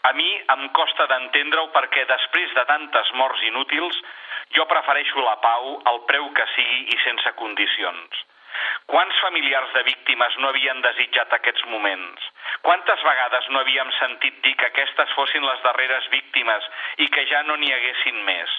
A 0.08 0.12
mi 0.12 0.30
em 0.56 0.68
costa 0.76 1.06
d'entendre-ho 1.08 1.70
perquè 1.76 2.04
després 2.08 2.52
de 2.56 2.64
tantes 2.68 3.12
morts 3.20 3.44
inútils 3.48 4.00
jo 4.56 4.66
prefereixo 4.68 5.24
la 5.24 5.38
pau 5.44 5.74
al 5.92 6.04
preu 6.10 6.30
que 6.36 6.52
sigui 6.56 6.84
i 6.92 7.02
sense 7.04 7.32
condicions. 7.40 8.24
Quants 8.92 9.20
familiars 9.20 9.72
de 9.74 9.82
víctimes 9.86 10.36
no 10.42 10.50
havien 10.50 10.82
desitjat 10.84 11.32
aquests 11.36 11.64
moments? 11.72 12.28
Quantes 12.66 13.02
vegades 13.06 13.48
no 13.50 13.60
havíem 13.60 13.90
sentit 13.98 14.38
dir 14.44 14.54
que 14.60 14.68
aquestes 14.70 15.14
fossin 15.16 15.46
les 15.46 15.62
darreres 15.64 16.08
víctimes 16.12 16.68
i 17.06 17.08
que 17.16 17.26
ja 17.32 17.42
no 17.48 17.56
n'hi 17.56 17.72
haguessin 17.72 18.22
més? 18.28 18.54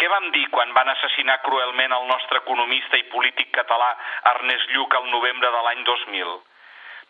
Què 0.00 0.08
vam 0.08 0.30
dir 0.34 0.46
quan 0.52 0.74
van 0.76 0.88
assassinar 0.88 1.40
cruelment 1.46 1.92
el 1.92 2.06
nostre 2.08 2.40
economista 2.42 2.98
i 3.00 3.08
polític 3.14 3.50
català 3.56 3.90
Ernest 4.34 4.70
Lluc 4.74 4.94
el 5.00 5.10
novembre 5.14 5.50
de 5.56 5.64
l'any 5.66 5.82
2000? 5.88 6.36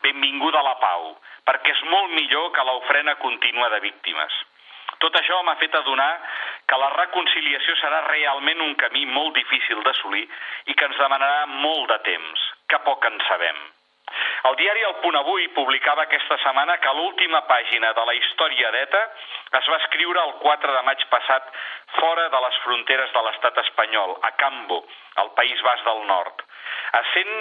Benvinguda 0.07 0.63
la 0.65 0.77
pau, 0.81 1.11
perquè 1.47 1.75
és 1.77 1.83
molt 1.93 2.15
millor 2.17 2.51
que 2.57 2.65
l'ofrena 2.67 3.15
contínua 3.23 3.69
de 3.75 3.81
víctimes. 3.85 4.41
Tot 5.01 5.17
això 5.17 5.41
m'ha 5.43 5.57
fet 5.61 5.75
adonar 5.79 6.11
que 6.69 6.79
la 6.79 6.91
reconciliació 6.97 7.77
serà 7.81 8.03
realment 8.07 8.61
un 8.67 8.75
camí 8.85 9.07
molt 9.09 9.35
difícil 9.39 9.83
d'assolir 9.87 10.27
i 10.67 10.77
que 10.77 10.89
ens 10.91 11.01
demanarà 11.01 11.47
molt 11.51 11.89
de 11.93 11.99
temps, 12.13 12.49
que 12.69 12.83
poc 12.85 13.09
en 13.09 13.21
sabem. 13.29 13.61
El 14.49 14.57
diari 14.57 14.83
El 14.89 14.97
Punt 15.03 15.17
Avui 15.21 15.47
publicava 15.57 16.07
aquesta 16.07 16.39
setmana 16.43 16.77
que 16.83 16.93
l'última 16.97 17.43
pàgina 17.49 17.93
de 17.97 18.05
la 18.09 18.15
història 18.19 18.71
d'ETA 18.75 19.03
es 19.61 19.69
va 19.73 19.79
escriure 19.83 20.23
el 20.23 20.33
4 20.45 20.77
de 20.77 20.83
maig 20.89 21.05
passat 21.13 21.51
fora 21.99 22.29
de 22.33 22.41
les 22.47 22.61
fronteres 22.65 23.13
de 23.17 23.25
l'estat 23.27 23.61
espanyol, 23.65 24.17
a 24.23 24.31
Cambo, 24.43 24.81
al 25.23 25.33
País 25.39 25.61
Basc 25.67 25.85
del 25.85 26.07
Nord. 26.09 26.45
A, 26.99 27.03
100, 27.13 27.35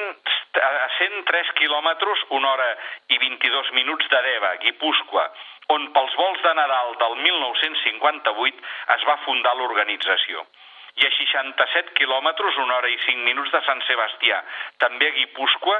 a 0.62 0.90
103 0.98 1.54
quilòmetres, 1.62 2.26
una 2.38 2.52
hora 2.54 2.70
i 3.16 3.18
22 3.18 3.72
minuts 3.78 4.10
de 4.12 4.22
Deva, 4.28 4.56
Guipúscoa, 4.66 5.30
on 5.74 5.92
pels 5.94 6.16
vols 6.18 6.42
de 6.46 6.54
Nadal 6.58 6.96
del 7.02 7.16
1958 7.24 8.66
es 8.98 9.06
va 9.10 9.22
fundar 9.26 9.56
l'organització 9.58 10.46
i 10.98 11.06
a 11.06 11.12
67 11.16 11.94
quilòmetres, 12.00 12.58
una 12.64 12.78
hora 12.80 12.90
i 12.90 12.98
5 13.06 13.26
minuts 13.28 13.52
de 13.54 13.62
Sant 13.68 13.82
Sebastià, 13.88 14.40
també 14.82 15.10
a 15.10 15.16
Guipúscoa, 15.18 15.78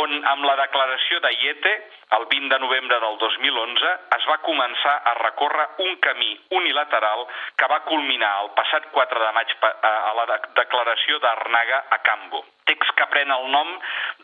on 0.00 0.14
amb 0.32 0.46
la 0.48 0.56
declaració 0.62 1.20
de 1.20 1.32
Iete, 1.36 1.72
el 2.16 2.26
20 2.30 2.48
de 2.52 2.58
novembre 2.64 2.98
del 3.00 3.18
2011, 3.20 3.92
es 4.16 4.26
va 4.30 4.38
començar 4.46 4.94
a 5.10 5.14
recórrer 5.20 5.66
un 5.84 5.96
camí 6.06 6.32
unilateral 6.58 7.26
que 7.60 7.68
va 7.72 7.82
culminar 7.88 8.32
el 8.42 8.50
passat 8.56 8.88
4 8.96 9.24
de 9.26 9.30
maig 9.36 9.54
a 9.62 10.12
la 10.18 10.26
declaració 10.62 11.20
d'Arnaga 11.20 11.84
a 11.90 12.00
Cambo. 12.08 12.44
Text 12.68 12.92
que 12.96 13.08
pren 13.12 13.32
el 13.36 13.48
nom 13.52 13.72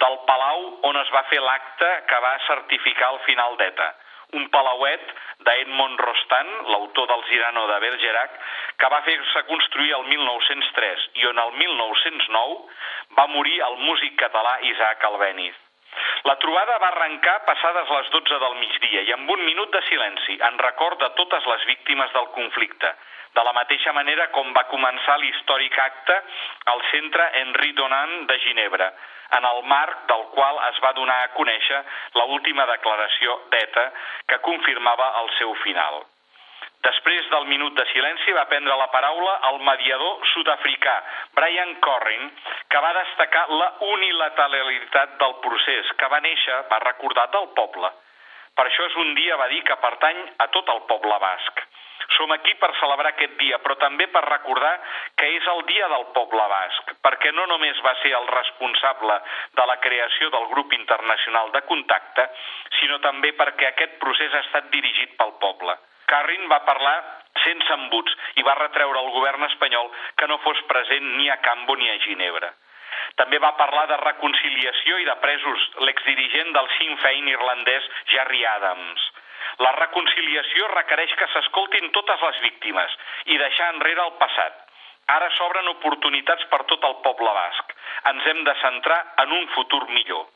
del 0.02 0.20
palau 0.26 0.68
on 0.88 1.00
es 1.00 1.14
va 1.14 1.24
fer 1.30 1.40
l'acte 1.44 1.88
que 2.08 2.20
va 2.24 2.36
certificar 2.46 3.12
el 3.14 3.24
final 3.28 3.56
d'ETA 3.60 3.88
un 4.36 4.48
palauet 4.52 5.14
d'Edmond 5.46 6.00
Rostand, 6.00 6.68
l'autor 6.72 7.06
del 7.08 7.24
Girano 7.30 7.66
de 7.70 7.78
Bergerac, 7.84 8.34
que 8.78 8.90
va 8.92 9.00
fer-se 9.06 9.44
construir 9.48 9.94
el 9.96 10.04
1903 10.10 11.06
i 11.22 11.26
on 11.30 11.40
el 11.44 11.54
1909 11.62 12.58
va 13.18 13.26
morir 13.32 13.56
el 13.68 13.78
músic 13.86 14.18
català 14.20 14.58
Isaac 14.72 15.04
Albéniz. 15.10 15.56
La 16.28 16.36
trobada 16.42 16.76
va 16.82 16.90
arrencar 16.92 17.38
passades 17.46 17.90
les 17.94 18.10
12 18.14 18.40
del 18.42 18.58
migdia 18.60 19.04
i 19.08 19.14
amb 19.14 19.30
un 19.30 19.44
minut 19.46 19.72
de 19.72 19.82
silenci 19.88 20.36
en 20.50 20.58
record 20.58 21.00
de 21.00 21.08
totes 21.20 21.46
les 21.52 21.64
víctimes 21.70 22.12
del 22.12 22.28
conflicte, 22.36 22.92
de 23.34 23.44
la 23.44 23.52
mateixa 23.52 23.92
manera 23.92 24.28
com 24.34 24.52
va 24.56 24.66
començar 24.72 25.18
l'històric 25.18 25.78
acte 25.84 26.18
al 26.72 26.82
centre 26.90 27.30
Henri 27.42 27.72
Donant 27.78 28.26
de 28.26 28.38
Ginebra, 28.44 28.92
en 29.38 29.44
el 29.44 29.62
marc 29.68 30.06
del 30.08 30.24
qual 30.34 30.60
es 30.68 30.78
va 30.84 30.92
donar 30.96 31.18
a 31.22 31.32
conèixer 31.36 31.80
l'última 32.16 32.66
declaració 32.70 33.40
d'ETA 33.52 33.90
que 34.28 34.44
confirmava 34.46 35.10
el 35.22 35.34
seu 35.38 35.52
final. 35.64 36.00
Després 36.86 37.26
del 37.32 37.46
minut 37.50 37.74
de 37.74 37.84
silenci 37.90 38.32
va 38.36 38.46
prendre 38.50 38.76
la 38.78 38.86
paraula 38.92 39.32
el 39.50 39.58
mediador 39.66 40.26
sud-africà 40.32 40.94
Brian 41.34 41.74
Corrin, 41.84 42.28
que 42.70 42.82
va 42.84 42.92
destacar 43.00 43.46
la 43.50 43.72
unilateralitat 43.88 45.16
del 45.22 45.34
procés, 45.46 45.90
que 45.98 46.10
va 46.12 46.20
néixer, 46.22 46.60
va 46.70 46.78
recordar, 46.84 47.26
del 47.34 47.50
poble. 47.58 47.90
Per 48.58 48.66
això 48.66 48.86
és 48.90 48.96
un 48.98 49.12
dia, 49.14 49.36
va 49.38 49.46
dir, 49.52 49.60
que 49.62 49.76
pertany 49.78 50.16
a 50.42 50.48
tot 50.54 50.70
el 50.72 50.80
poble 50.90 51.18
basc. 51.22 51.60
Som 52.16 52.32
aquí 52.34 52.54
per 52.58 52.70
celebrar 52.80 53.12
aquest 53.12 53.36
dia, 53.38 53.58
però 53.62 53.76
també 53.78 54.08
per 54.10 54.24
recordar 54.24 54.72
que 55.20 55.28
és 55.36 55.46
el 55.52 55.60
dia 55.68 55.86
del 55.92 56.06
poble 56.16 56.46
basc, 56.50 56.94
perquè 57.04 57.30
no 57.36 57.44
només 57.46 57.78
va 57.84 57.92
ser 58.02 58.14
el 58.18 58.26
responsable 58.32 59.20
de 59.60 59.66
la 59.70 59.76
creació 59.84 60.30
del 60.34 60.48
grup 60.54 60.74
internacional 60.74 61.52
de 61.54 61.62
contacte, 61.70 62.26
sinó 62.80 62.98
també 63.04 63.30
perquè 63.38 63.70
aquest 63.70 63.98
procés 64.02 64.34
ha 64.34 64.42
estat 64.48 64.72
dirigit 64.74 65.14
pel 65.20 65.36
poble. 65.44 65.78
Carrin 66.10 66.48
va 66.50 66.64
parlar 66.66 66.96
sense 67.44 67.74
embuts 67.76 68.14
i 68.40 68.46
va 68.46 68.58
retreure 68.58 68.98
al 68.98 69.12
govern 69.14 69.44
espanyol 69.52 69.92
que 70.16 70.26
no 70.26 70.40
fos 70.46 70.64
present 70.72 71.12
ni 71.20 71.28
a 71.30 71.38
Cambo 71.44 71.76
ni 71.76 71.90
a 71.92 72.00
Ginebra. 72.08 72.50
També 73.20 73.38
va 73.44 73.54
parlar 73.60 73.86
de 73.90 73.98
reconciliació 74.02 74.98
i 75.02 75.08
de 75.08 75.16
presos 75.24 75.66
l'exdirigent 75.86 76.52
del 76.56 76.70
Sinn 76.76 76.96
Féin 77.04 77.28
irlandès 77.32 77.88
Jerry 78.12 78.44
Adams. 78.54 79.08
La 79.64 79.72
reconciliació 79.76 80.68
requereix 80.74 81.14
que 81.18 81.28
s'escoltin 81.32 81.90
totes 81.96 82.24
les 82.26 82.40
víctimes 82.46 82.96
i 83.26 83.38
deixar 83.42 83.70
enrere 83.74 84.04
el 84.06 84.16
passat. 84.22 84.64
Ara 85.14 85.28
s'obren 85.36 85.70
oportunitats 85.72 86.44
per 86.52 86.64
tot 86.70 86.82
el 86.84 86.98
poble 87.04 87.30
basc. 87.38 87.70
Ens 88.10 88.26
hem 88.32 88.42
de 88.44 88.54
centrar 88.62 88.98
en 89.24 89.32
un 89.38 89.48
futur 89.54 89.86
millor. 89.88 90.26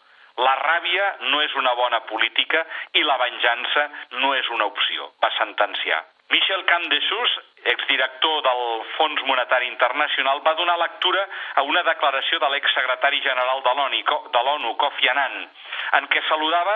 La 0.40 0.55
ràbia 0.62 1.09
no 1.29 1.42
és 1.44 1.55
una 1.61 1.75
bona 1.77 2.01
política 2.09 2.64
i 2.96 3.03
la 3.05 3.18
venjança 3.20 3.88
no 4.22 4.33
és 4.35 4.48
una 4.57 4.68
opció, 4.70 5.11
va 5.22 5.31
sentenciar. 5.37 6.01
Michel 6.33 6.64
Camdesús, 6.64 7.35
exdirector 7.64 8.42
del 8.42 8.62
Fons 8.96 9.22
Monetari 9.27 9.68
Internacional, 9.68 10.40
va 10.46 10.55
donar 10.55 10.79
lectura 10.79 11.22
a 11.55 11.62
una 11.62 11.83
declaració 11.87 12.38
de 12.42 12.48
l'exsecretari 12.53 13.20
general 13.22 13.62
de 13.62 13.75
l'ONU, 14.42 14.75
Kofi 14.81 15.09
Annan, 15.12 15.37
en 15.98 16.09
què 16.12 16.22
saludava 16.29 16.75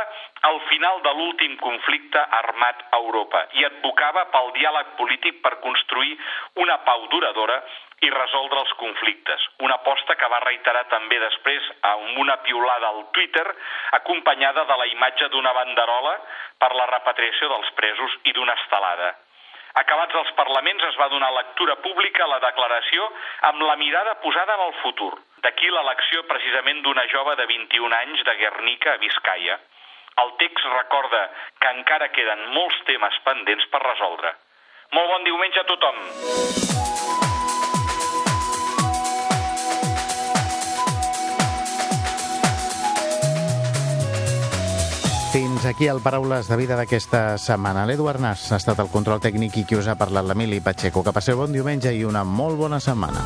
el 0.51 0.61
final 0.69 1.03
de 1.03 1.13
l'últim 1.19 1.57
conflicte 1.63 2.23
armat 2.41 2.85
a 2.91 3.01
Europa 3.03 3.47
i 3.59 3.65
advocava 3.65 4.27
pel 4.35 4.53
diàleg 4.59 4.95
polític 5.01 5.43
per 5.43 5.59
construir 5.65 6.17
una 6.63 6.79
pau 6.87 7.09
duradora 7.13 7.61
i 8.05 8.11
resoldre 8.13 8.61
els 8.61 8.73
conflictes. 8.77 9.45
Una 9.65 9.79
aposta 9.81 10.17
que 10.21 10.29
va 10.29 10.43
reiterar 10.45 10.85
també 10.93 11.19
després 11.23 11.71
amb 11.91 12.19
una 12.21 12.37
piulada 12.45 12.91
al 12.93 13.07
Twitter 13.17 13.47
acompanyada 14.01 14.67
de 14.69 14.77
la 14.83 14.89
imatge 14.93 15.31
d'una 15.33 15.55
banderola 15.57 16.17
per 16.61 16.75
la 16.77 16.91
repatriació 16.93 17.49
dels 17.55 17.73
presos 17.79 18.19
i 18.25 18.37
d'una 18.37 18.59
estelada. 18.61 19.15
Acabats 19.77 20.17
els 20.17 20.33
parlaments 20.39 20.85
es 20.89 20.97
va 20.97 21.11
donar 21.13 21.29
lectura 21.35 21.77
pública 21.85 22.25
a 22.25 22.31
la 22.31 22.41
declaració 22.45 23.09
amb 23.51 23.61
la 23.69 23.77
mirada 23.77 24.15
posada 24.23 24.57
en 24.57 24.65
el 24.69 24.75
futur. 24.81 25.13
D'aquí 25.45 25.69
l'elecció 25.69 26.25
precisament 26.31 26.81
d'una 26.83 27.05
jove 27.13 27.37
de 27.37 27.47
21 27.53 27.99
anys 28.01 28.25
de 28.25 28.37
Guernica 28.41 28.95
a 28.95 29.03
Vizcaya. 29.05 29.61
El 30.25 30.33
text 30.41 30.65
recorda 30.73 31.23
que 31.61 31.77
encara 31.77 32.09
queden 32.09 32.49
molts 32.57 32.81
temes 32.89 33.21
pendents 33.29 33.69
per 33.73 33.85
resoldre, 33.85 34.33
Molt 34.95 35.11
bon 35.11 35.25
diumenge 35.27 35.61
a 35.61 35.67
tothom. 35.67 36.96
Fins 45.67 45.75
aquí 45.75 45.89
el 45.89 45.99
Paraules 45.99 46.47
de 46.47 46.57
Vida 46.61 46.77
d'aquesta 46.79 47.21
setmana. 47.43 47.83
L'Eduard 47.91 48.23
Nas 48.23 48.45
ha 48.55 48.59
estat 48.61 48.79
el 48.79 48.91
control 48.93 49.19
tècnic 49.19 49.57
i 49.59 49.65
qui 49.67 49.75
us 49.75 49.89
ha 49.91 49.97
parlat 49.99 50.23
l'Emili 50.23 50.61
Pacheco. 50.63 51.03
Que 51.03 51.11
passeu 51.11 51.41
bon 51.41 51.51
diumenge 51.51 51.91
i 51.91 52.05
una 52.07 52.23
molt 52.23 52.55
bona 52.55 52.79
setmana. 52.79 53.25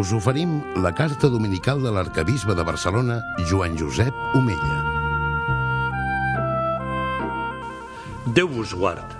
Us 0.00 0.10
oferim 0.18 0.58
la 0.82 0.90
carta 0.98 1.30
dominical 1.30 1.78
de 1.86 1.94
l'arcabisbe 1.94 2.58
de 2.58 2.66
Barcelona, 2.66 3.20
Joan 3.46 3.78
Josep 3.78 4.18
Omella. 4.34 4.82
Déu 8.34 8.50
vos 8.50 8.74
guard. 8.74 9.14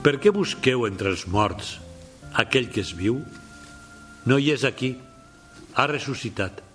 Per 0.00 0.16
què 0.16 0.32
busqueu 0.32 0.88
entre 0.88 1.12
els 1.12 1.28
morts 1.28 1.76
aquell 2.32 2.72
que 2.72 2.80
es 2.80 2.96
viu? 2.96 3.20
No 4.24 4.40
hi 4.40 4.54
és 4.56 4.64
aquí, 4.64 4.94
ha 5.76 5.90
ressuscitat. 5.98 6.71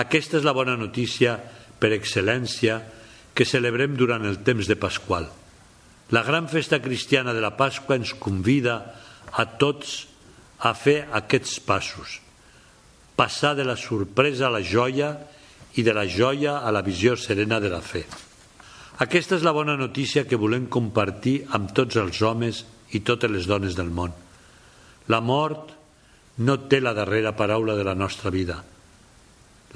Aquesta 0.00 0.38
és 0.38 0.46
la 0.46 0.54
bona 0.56 0.78
notícia 0.80 1.34
per 1.80 1.90
excel·lència 1.92 2.78
que 3.36 3.44
celebrem 3.44 3.96
durant 3.98 4.24
el 4.24 4.38
temps 4.46 4.68
de 4.70 4.76
Pasqual. 4.80 5.26
La 6.10 6.22
gran 6.26 6.48
festa 6.48 6.80
cristiana 6.82 7.34
de 7.36 7.42
la 7.44 7.52
Pasqua 7.58 7.98
ens 7.98 8.14
convida 8.16 8.78
a 9.30 9.44
tots 9.60 10.06
a 10.64 10.72
fer 10.74 11.04
aquests 11.20 11.60
passos. 11.66 12.16
Passar 13.16 13.54
de 13.58 13.66
la 13.68 13.76
sorpresa 13.76 14.48
a 14.48 14.54
la 14.54 14.62
joia 14.64 15.12
i 15.76 15.84
de 15.86 15.94
la 15.94 16.06
joia 16.08 16.58
a 16.64 16.72
la 16.72 16.82
visió 16.82 17.16
serena 17.16 17.60
de 17.60 17.70
la 17.70 17.82
fe. 17.84 18.06
Aquesta 19.00 19.36
és 19.36 19.44
la 19.46 19.54
bona 19.56 19.76
notícia 19.80 20.26
que 20.28 20.40
volem 20.40 20.66
compartir 20.68 21.44
amb 21.56 21.70
tots 21.76 22.00
els 22.00 22.20
homes 22.24 22.64
i 22.96 23.00
totes 23.00 23.30
les 23.30 23.46
dones 23.48 23.76
del 23.76 23.92
món. 23.92 24.12
La 25.08 25.20
mort 25.20 25.70
no 26.40 26.58
té 26.68 26.80
la 26.80 26.96
darrera 26.96 27.36
paraula 27.36 27.76
de 27.76 27.84
la 27.86 27.94
nostra 27.94 28.32
vida. 28.34 28.60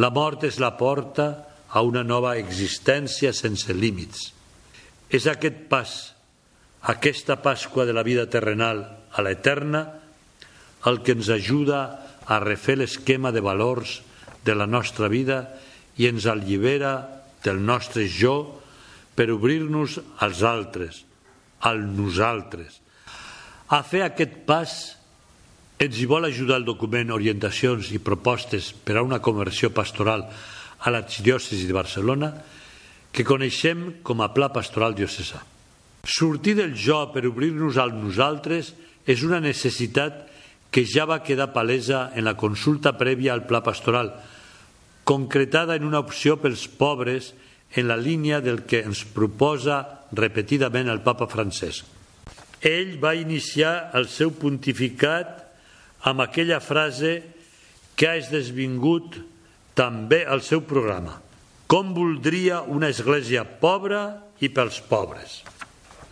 La 0.02 0.10
mort 0.10 0.42
és 0.46 0.58
la 0.58 0.72
porta 0.78 1.28
a 1.70 1.82
una 1.86 2.02
nova 2.02 2.34
existència 2.38 3.32
sense 3.34 3.74
límits. 3.74 4.30
És 5.10 5.28
aquest 5.30 5.66
pas, 5.70 5.92
aquesta 6.90 7.36
Pasqua 7.42 7.86
de 7.86 7.94
la 7.94 8.02
vida 8.06 8.26
terrenal 8.30 8.82
a 9.14 9.22
l'eterna, 9.22 9.84
el 10.84 11.00
que 11.02 11.14
ens 11.14 11.30
ajuda 11.30 11.84
a 12.26 12.40
refer 12.42 12.76
l'esquema 12.80 13.30
de 13.32 13.42
valors 13.44 14.00
de 14.44 14.54
la 14.54 14.66
nostra 14.66 15.08
vida 15.08 15.44
i 15.96 16.08
ens 16.10 16.26
allibera 16.26 16.94
del 17.44 17.60
nostre 17.62 18.08
jo 18.08 18.60
per 19.14 19.30
obrir-nos 19.30 20.00
als 20.24 20.42
altres, 20.42 21.04
al 21.62 21.80
nosaltres. 21.94 22.80
A 23.70 23.80
fer 23.86 24.02
aquest 24.04 24.42
pas 24.48 24.74
ens 25.78 25.98
hi 25.98 26.06
vol 26.06 26.24
ajudar 26.24 26.60
el 26.60 26.66
document 26.68 27.10
Orientacions 27.10 27.90
i 27.90 27.98
propostes 27.98 28.70
per 28.72 28.98
a 28.98 29.02
una 29.02 29.18
conversió 29.18 29.72
pastoral 29.74 30.22
a 30.84 30.92
l'arxidiòcesi 30.92 31.66
de 31.66 31.74
Barcelona 31.74 32.30
que 33.14 33.26
coneixem 33.26 34.02
com 34.06 34.22
a 34.22 34.30
Pla 34.34 34.50
Pastoral 34.54 34.94
Diocesà. 34.94 35.40
Sortir 36.04 36.54
del 36.58 36.74
jo 36.78 37.00
per 37.14 37.24
obrir-nos 37.26 37.78
al 37.80 37.94
nosaltres 37.96 38.74
és 39.06 39.22
una 39.26 39.40
necessitat 39.40 40.24
que 40.74 40.84
ja 40.86 41.06
va 41.06 41.22
quedar 41.22 41.52
palesa 41.54 42.10
en 42.14 42.26
la 42.26 42.36
consulta 42.36 42.94
prèvia 42.98 43.32
al 43.34 43.46
Pla 43.46 43.62
Pastoral, 43.62 44.12
concretada 45.04 45.76
en 45.76 45.84
una 45.86 46.02
opció 46.02 46.38
pels 46.42 46.66
pobres 46.68 47.32
en 47.74 47.88
la 47.88 47.96
línia 47.96 48.40
del 48.40 48.62
que 48.62 48.82
ens 48.86 49.04
proposa 49.04 50.06
repetidament 50.14 50.88
el 50.90 51.02
papa 51.02 51.26
Francesc. 51.30 51.86
Ell 52.64 52.96
va 53.02 53.14
iniciar 53.18 53.90
el 53.94 54.06
seu 54.08 54.30
pontificat 54.32 55.43
amb 56.04 56.20
aquella 56.20 56.60
frase 56.60 57.22
que 57.96 58.08
ha 58.08 58.18
esdevingut 58.20 59.16
també 59.74 60.22
el 60.28 60.42
seu 60.44 60.62
programa. 60.68 61.16
Com 61.66 61.94
voldria 61.96 62.60
una 62.68 62.90
església 62.92 63.44
pobra 63.44 64.04
i 64.44 64.50
pels 64.52 64.82
pobres? 64.84 65.40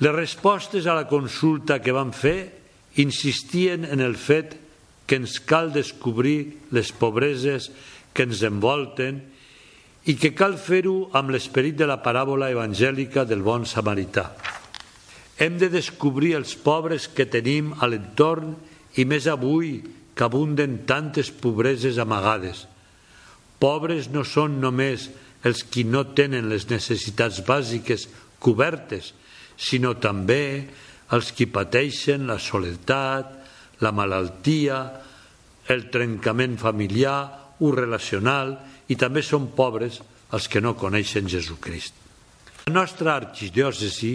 Les 0.03 0.15
respostes 0.15 0.89
a 0.89 0.97
la 0.97 1.07
consulta 1.07 1.79
que 1.79 1.95
van 1.95 2.11
fer 2.17 2.51
insistien 2.99 3.85
en 3.85 4.01
el 4.01 4.17
fet 4.17 4.57
que 5.07 5.21
ens 5.21 5.39
cal 5.45 5.71
descobrir 5.75 6.65
les 6.73 6.91
pobreses 6.97 7.69
que 8.17 8.25
ens 8.27 8.43
envolten 8.49 9.21
i 10.09 10.17
que 10.19 10.33
cal 10.35 10.57
fer-ho 10.59 11.13
amb 11.15 11.31
l'esperit 11.31 11.77
de 11.79 11.87
la 11.87 12.01
paràbola 12.03 12.51
evangèlica 12.51 13.27
del 13.29 13.45
bon 13.45 13.69
samarità. 13.69 14.33
Hem 15.39 15.61
de 15.61 15.69
descobrir 15.71 16.35
els 16.39 16.57
pobres 16.57 17.07
que 17.13 17.29
tenim 17.31 17.73
a 17.79 17.87
l'entorn 17.91 18.57
i 18.57 18.72
més 19.09 19.27
avui 19.31 19.81
que 20.13 20.25
abunden 20.27 20.83
tantes 20.89 21.31
pobreses 21.33 21.99
amagades. 22.03 22.67
Pobres 23.63 24.11
no 24.13 24.25
són 24.29 24.61
només 24.61 25.09
els 25.47 25.65
qui 25.65 25.85
no 25.89 26.05
tenen 26.15 26.51
les 26.51 26.69
necessitats 26.71 27.41
bàsiques 27.47 28.07
cobertes, 28.43 29.13
sinó 29.57 29.95
també 29.97 30.69
els 31.13 31.33
qui 31.33 31.49
pateixen 31.51 32.27
la 32.29 32.39
soledat, 32.41 33.33
la 33.83 33.93
malaltia, 33.93 34.79
el 35.73 35.89
trencament 35.91 36.59
familiar 36.61 37.57
o 37.63 37.73
relacional 37.75 38.57
i 38.91 38.99
també 38.99 39.23
són 39.25 39.51
pobres 39.57 40.01
els 40.33 40.49
que 40.49 40.63
no 40.65 40.77
coneixen 40.79 41.29
Jesucrist. 41.29 41.95
La 42.69 42.77
nostra 42.77 43.17
arxidiòcesi 43.19 44.15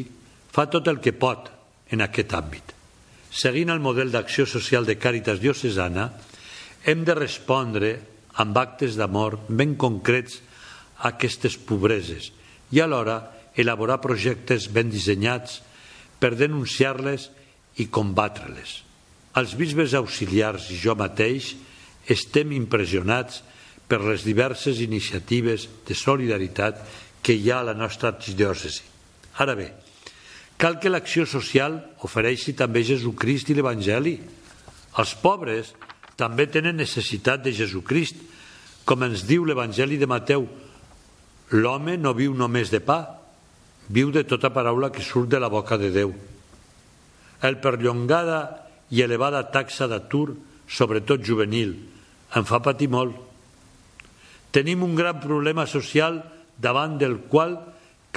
fa 0.54 0.68
tot 0.72 0.88
el 0.88 1.02
que 1.04 1.14
pot 1.14 1.52
en 1.94 2.04
aquest 2.04 2.34
àmbit. 2.38 2.77
Seguint 3.32 3.70
el 3.74 3.84
model 3.84 4.12
d'acció 4.14 4.48
social 4.48 4.86
de 4.88 4.98
Càritas 5.00 5.42
Diocesana, 5.44 6.10
hem 6.88 7.04
de 7.04 7.16
respondre 7.18 7.92
amb 8.40 8.58
actes 8.58 8.96
d'amor 8.98 9.40
ben 9.50 9.76
concrets 9.76 10.40
a 10.98 11.12
aquestes 11.12 11.58
pobreses 11.58 12.32
i 12.72 12.82
alhora 12.82 13.20
elaborar 13.58 14.00
projectes 14.02 14.70
ben 14.72 14.92
dissenyats 14.94 15.62
per 16.20 16.36
denunciar-les 16.38 17.30
i 17.82 17.88
combatre-les. 17.94 18.82
Els 19.38 19.54
bisbes 19.58 19.94
auxiliars 19.98 20.72
i 20.74 20.80
jo 20.82 20.96
mateix 20.98 21.54
estem 22.10 22.54
impressionats 22.56 23.44
per 23.88 24.00
les 24.04 24.24
diverses 24.26 24.80
iniciatives 24.84 25.68
de 25.88 25.96
solidaritat 25.96 26.80
que 27.22 27.36
hi 27.36 27.52
ha 27.52 27.62
a 27.62 27.70
la 27.70 27.76
nostra 27.78 28.12
arxidiòcesi. 28.14 28.84
Ara 29.44 29.56
bé, 29.56 29.68
Cal 30.58 30.80
que 30.82 30.90
l'acció 30.90 31.28
social 31.30 31.78
ofereixi 32.06 32.56
també 32.58 32.82
Jesucrist 32.86 33.52
i 33.54 33.58
l'Evangeli. 33.58 34.16
Els 34.98 35.14
pobres 35.22 35.74
també 36.18 36.48
tenen 36.50 36.80
necessitat 36.82 37.44
de 37.46 37.54
Jesucrist, 37.54 38.18
com 38.88 39.04
ens 39.06 39.22
diu 39.30 39.46
l'Evangeli 39.46 40.00
de 40.02 40.10
Mateu. 40.10 40.48
L'home 41.54 41.98
no 42.02 42.16
viu 42.18 42.34
només 42.34 42.74
de 42.74 42.82
pa, 42.82 43.00
viu 43.94 44.10
de 44.12 44.26
tota 44.26 44.50
paraula 44.50 44.90
que 44.92 45.06
surt 45.06 45.30
de 45.30 45.40
la 45.40 45.52
boca 45.54 45.78
de 45.78 45.92
Déu. 45.94 46.16
El 47.46 47.60
perllongada 47.62 48.42
i 48.90 49.04
elevada 49.06 49.44
taxa 49.54 49.86
d'atur, 49.88 50.34
sobretot 50.68 51.22
juvenil, 51.24 51.76
em 52.34 52.44
fa 52.48 52.60
patir 52.66 52.90
molt. 52.90 53.14
Tenim 54.52 54.82
un 54.84 54.96
gran 54.98 55.22
problema 55.22 55.68
social 55.70 56.24
davant 56.58 56.98
del 56.98 57.20
qual 57.30 57.60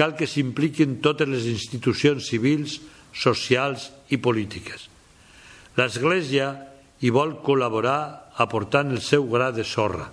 cal 0.01 0.17
que 0.17 0.25
s'impliquin 0.25 0.97
totes 1.05 1.29
les 1.29 1.45
institucions 1.51 2.25
civils, 2.25 2.79
socials 3.13 3.91
i 4.09 4.17
polítiques. 4.17 4.87
L'Església 5.77 6.55
hi 7.05 7.13
vol 7.13 7.37
col·laborar 7.45 8.33
aportant 8.41 8.95
el 8.95 9.03
seu 9.05 9.27
gra 9.29 9.51
de 9.53 9.65
sorra. 9.69 10.09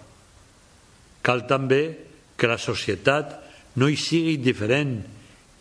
Cal 1.23 1.47
també 1.47 1.81
que 2.35 2.51
la 2.51 2.59
societat 2.59 3.37
no 3.79 3.87
hi 3.87 3.95
sigui 3.95 4.35
indiferent 4.35 4.99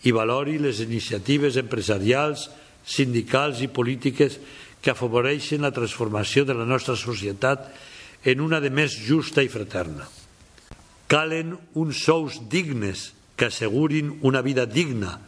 i 0.06 0.12
valori 0.14 0.58
les 0.58 0.82
iniciatives 0.82 1.58
empresarials, 1.62 2.48
sindicals 2.82 3.62
i 3.62 3.70
polítiques 3.70 4.40
que 4.82 4.90
afavoreixen 4.90 5.62
la 5.62 5.74
transformació 5.74 6.42
de 6.46 6.54
la 6.54 6.66
nostra 6.66 6.98
societat 6.98 7.70
en 8.26 8.42
una 8.42 8.58
de 8.58 8.70
més 8.74 8.98
justa 9.06 9.42
i 9.42 9.50
fraterna. 9.50 10.06
Calen 11.06 11.54
uns 11.78 12.02
sous 12.02 12.40
dignes 12.50 13.12
que 13.36 13.46
assegurin 13.46 14.18
una 14.22 14.42
vida 14.42 14.66
digna 14.66 15.18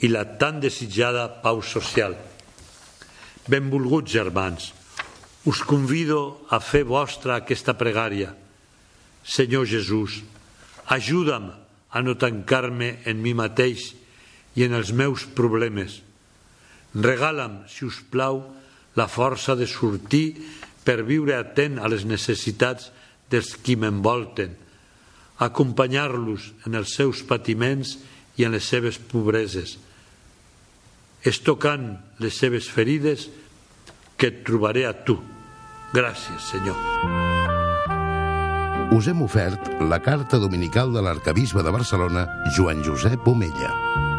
i 0.00 0.10
la 0.10 0.24
tan 0.38 0.60
desitjada 0.60 1.28
pau 1.42 1.62
social. 1.62 2.16
Benvolguts 3.48 4.12
germans, 4.12 4.72
us 5.46 5.62
convido 5.64 6.44
a 6.50 6.60
fer 6.60 6.84
vostra 6.84 7.40
aquesta 7.40 7.76
pregària. 7.78 8.34
Senyor 9.24 9.66
Jesús, 9.68 10.20
ajuda'm 10.90 11.50
a 11.90 12.02
no 12.02 12.16
tancar-me 12.18 13.00
en 13.06 13.22
mi 13.22 13.34
mateix 13.34 13.92
i 14.56 14.66
en 14.66 14.74
els 14.74 14.92
meus 14.92 15.26
problemes. 15.26 16.00
Regala'm, 16.94 17.64
si 17.70 17.86
us 17.86 18.00
plau, 18.10 18.42
la 18.98 19.06
força 19.06 19.54
de 19.54 19.68
sortir 19.70 20.40
per 20.82 21.04
viure 21.06 21.36
atent 21.36 21.78
a 21.78 21.88
les 21.88 22.04
necessitats 22.08 22.90
dels 23.30 23.54
qui 23.62 23.76
m'envolten, 23.78 24.56
acompanyar-los 25.40 26.52
en 26.68 26.76
els 26.76 26.94
seus 26.94 27.24
patiments 27.26 27.96
i 28.36 28.44
en 28.44 28.52
les 28.54 28.66
seves 28.68 29.00
pobreses. 29.00 29.78
És 31.24 31.40
tocant 31.44 31.94
les 32.20 32.36
seves 32.36 32.68
ferides 32.68 33.28
que 34.20 34.28
et 34.28 34.44
trobaré 34.44 34.86
a 34.88 34.92
tu. 34.92 35.18
Gràcies, 35.96 36.52
Senyor. 36.52 36.76
Us 38.90 39.06
hem 39.08 39.22
ofert 39.22 39.70
la 39.86 40.00
carta 40.02 40.40
dominical 40.42 40.92
de 40.92 41.02
l'arcabisbe 41.04 41.62
de 41.62 41.72
Barcelona, 41.72 42.26
Joan 42.56 42.84
Josep 42.84 43.26
Omella. 43.28 44.09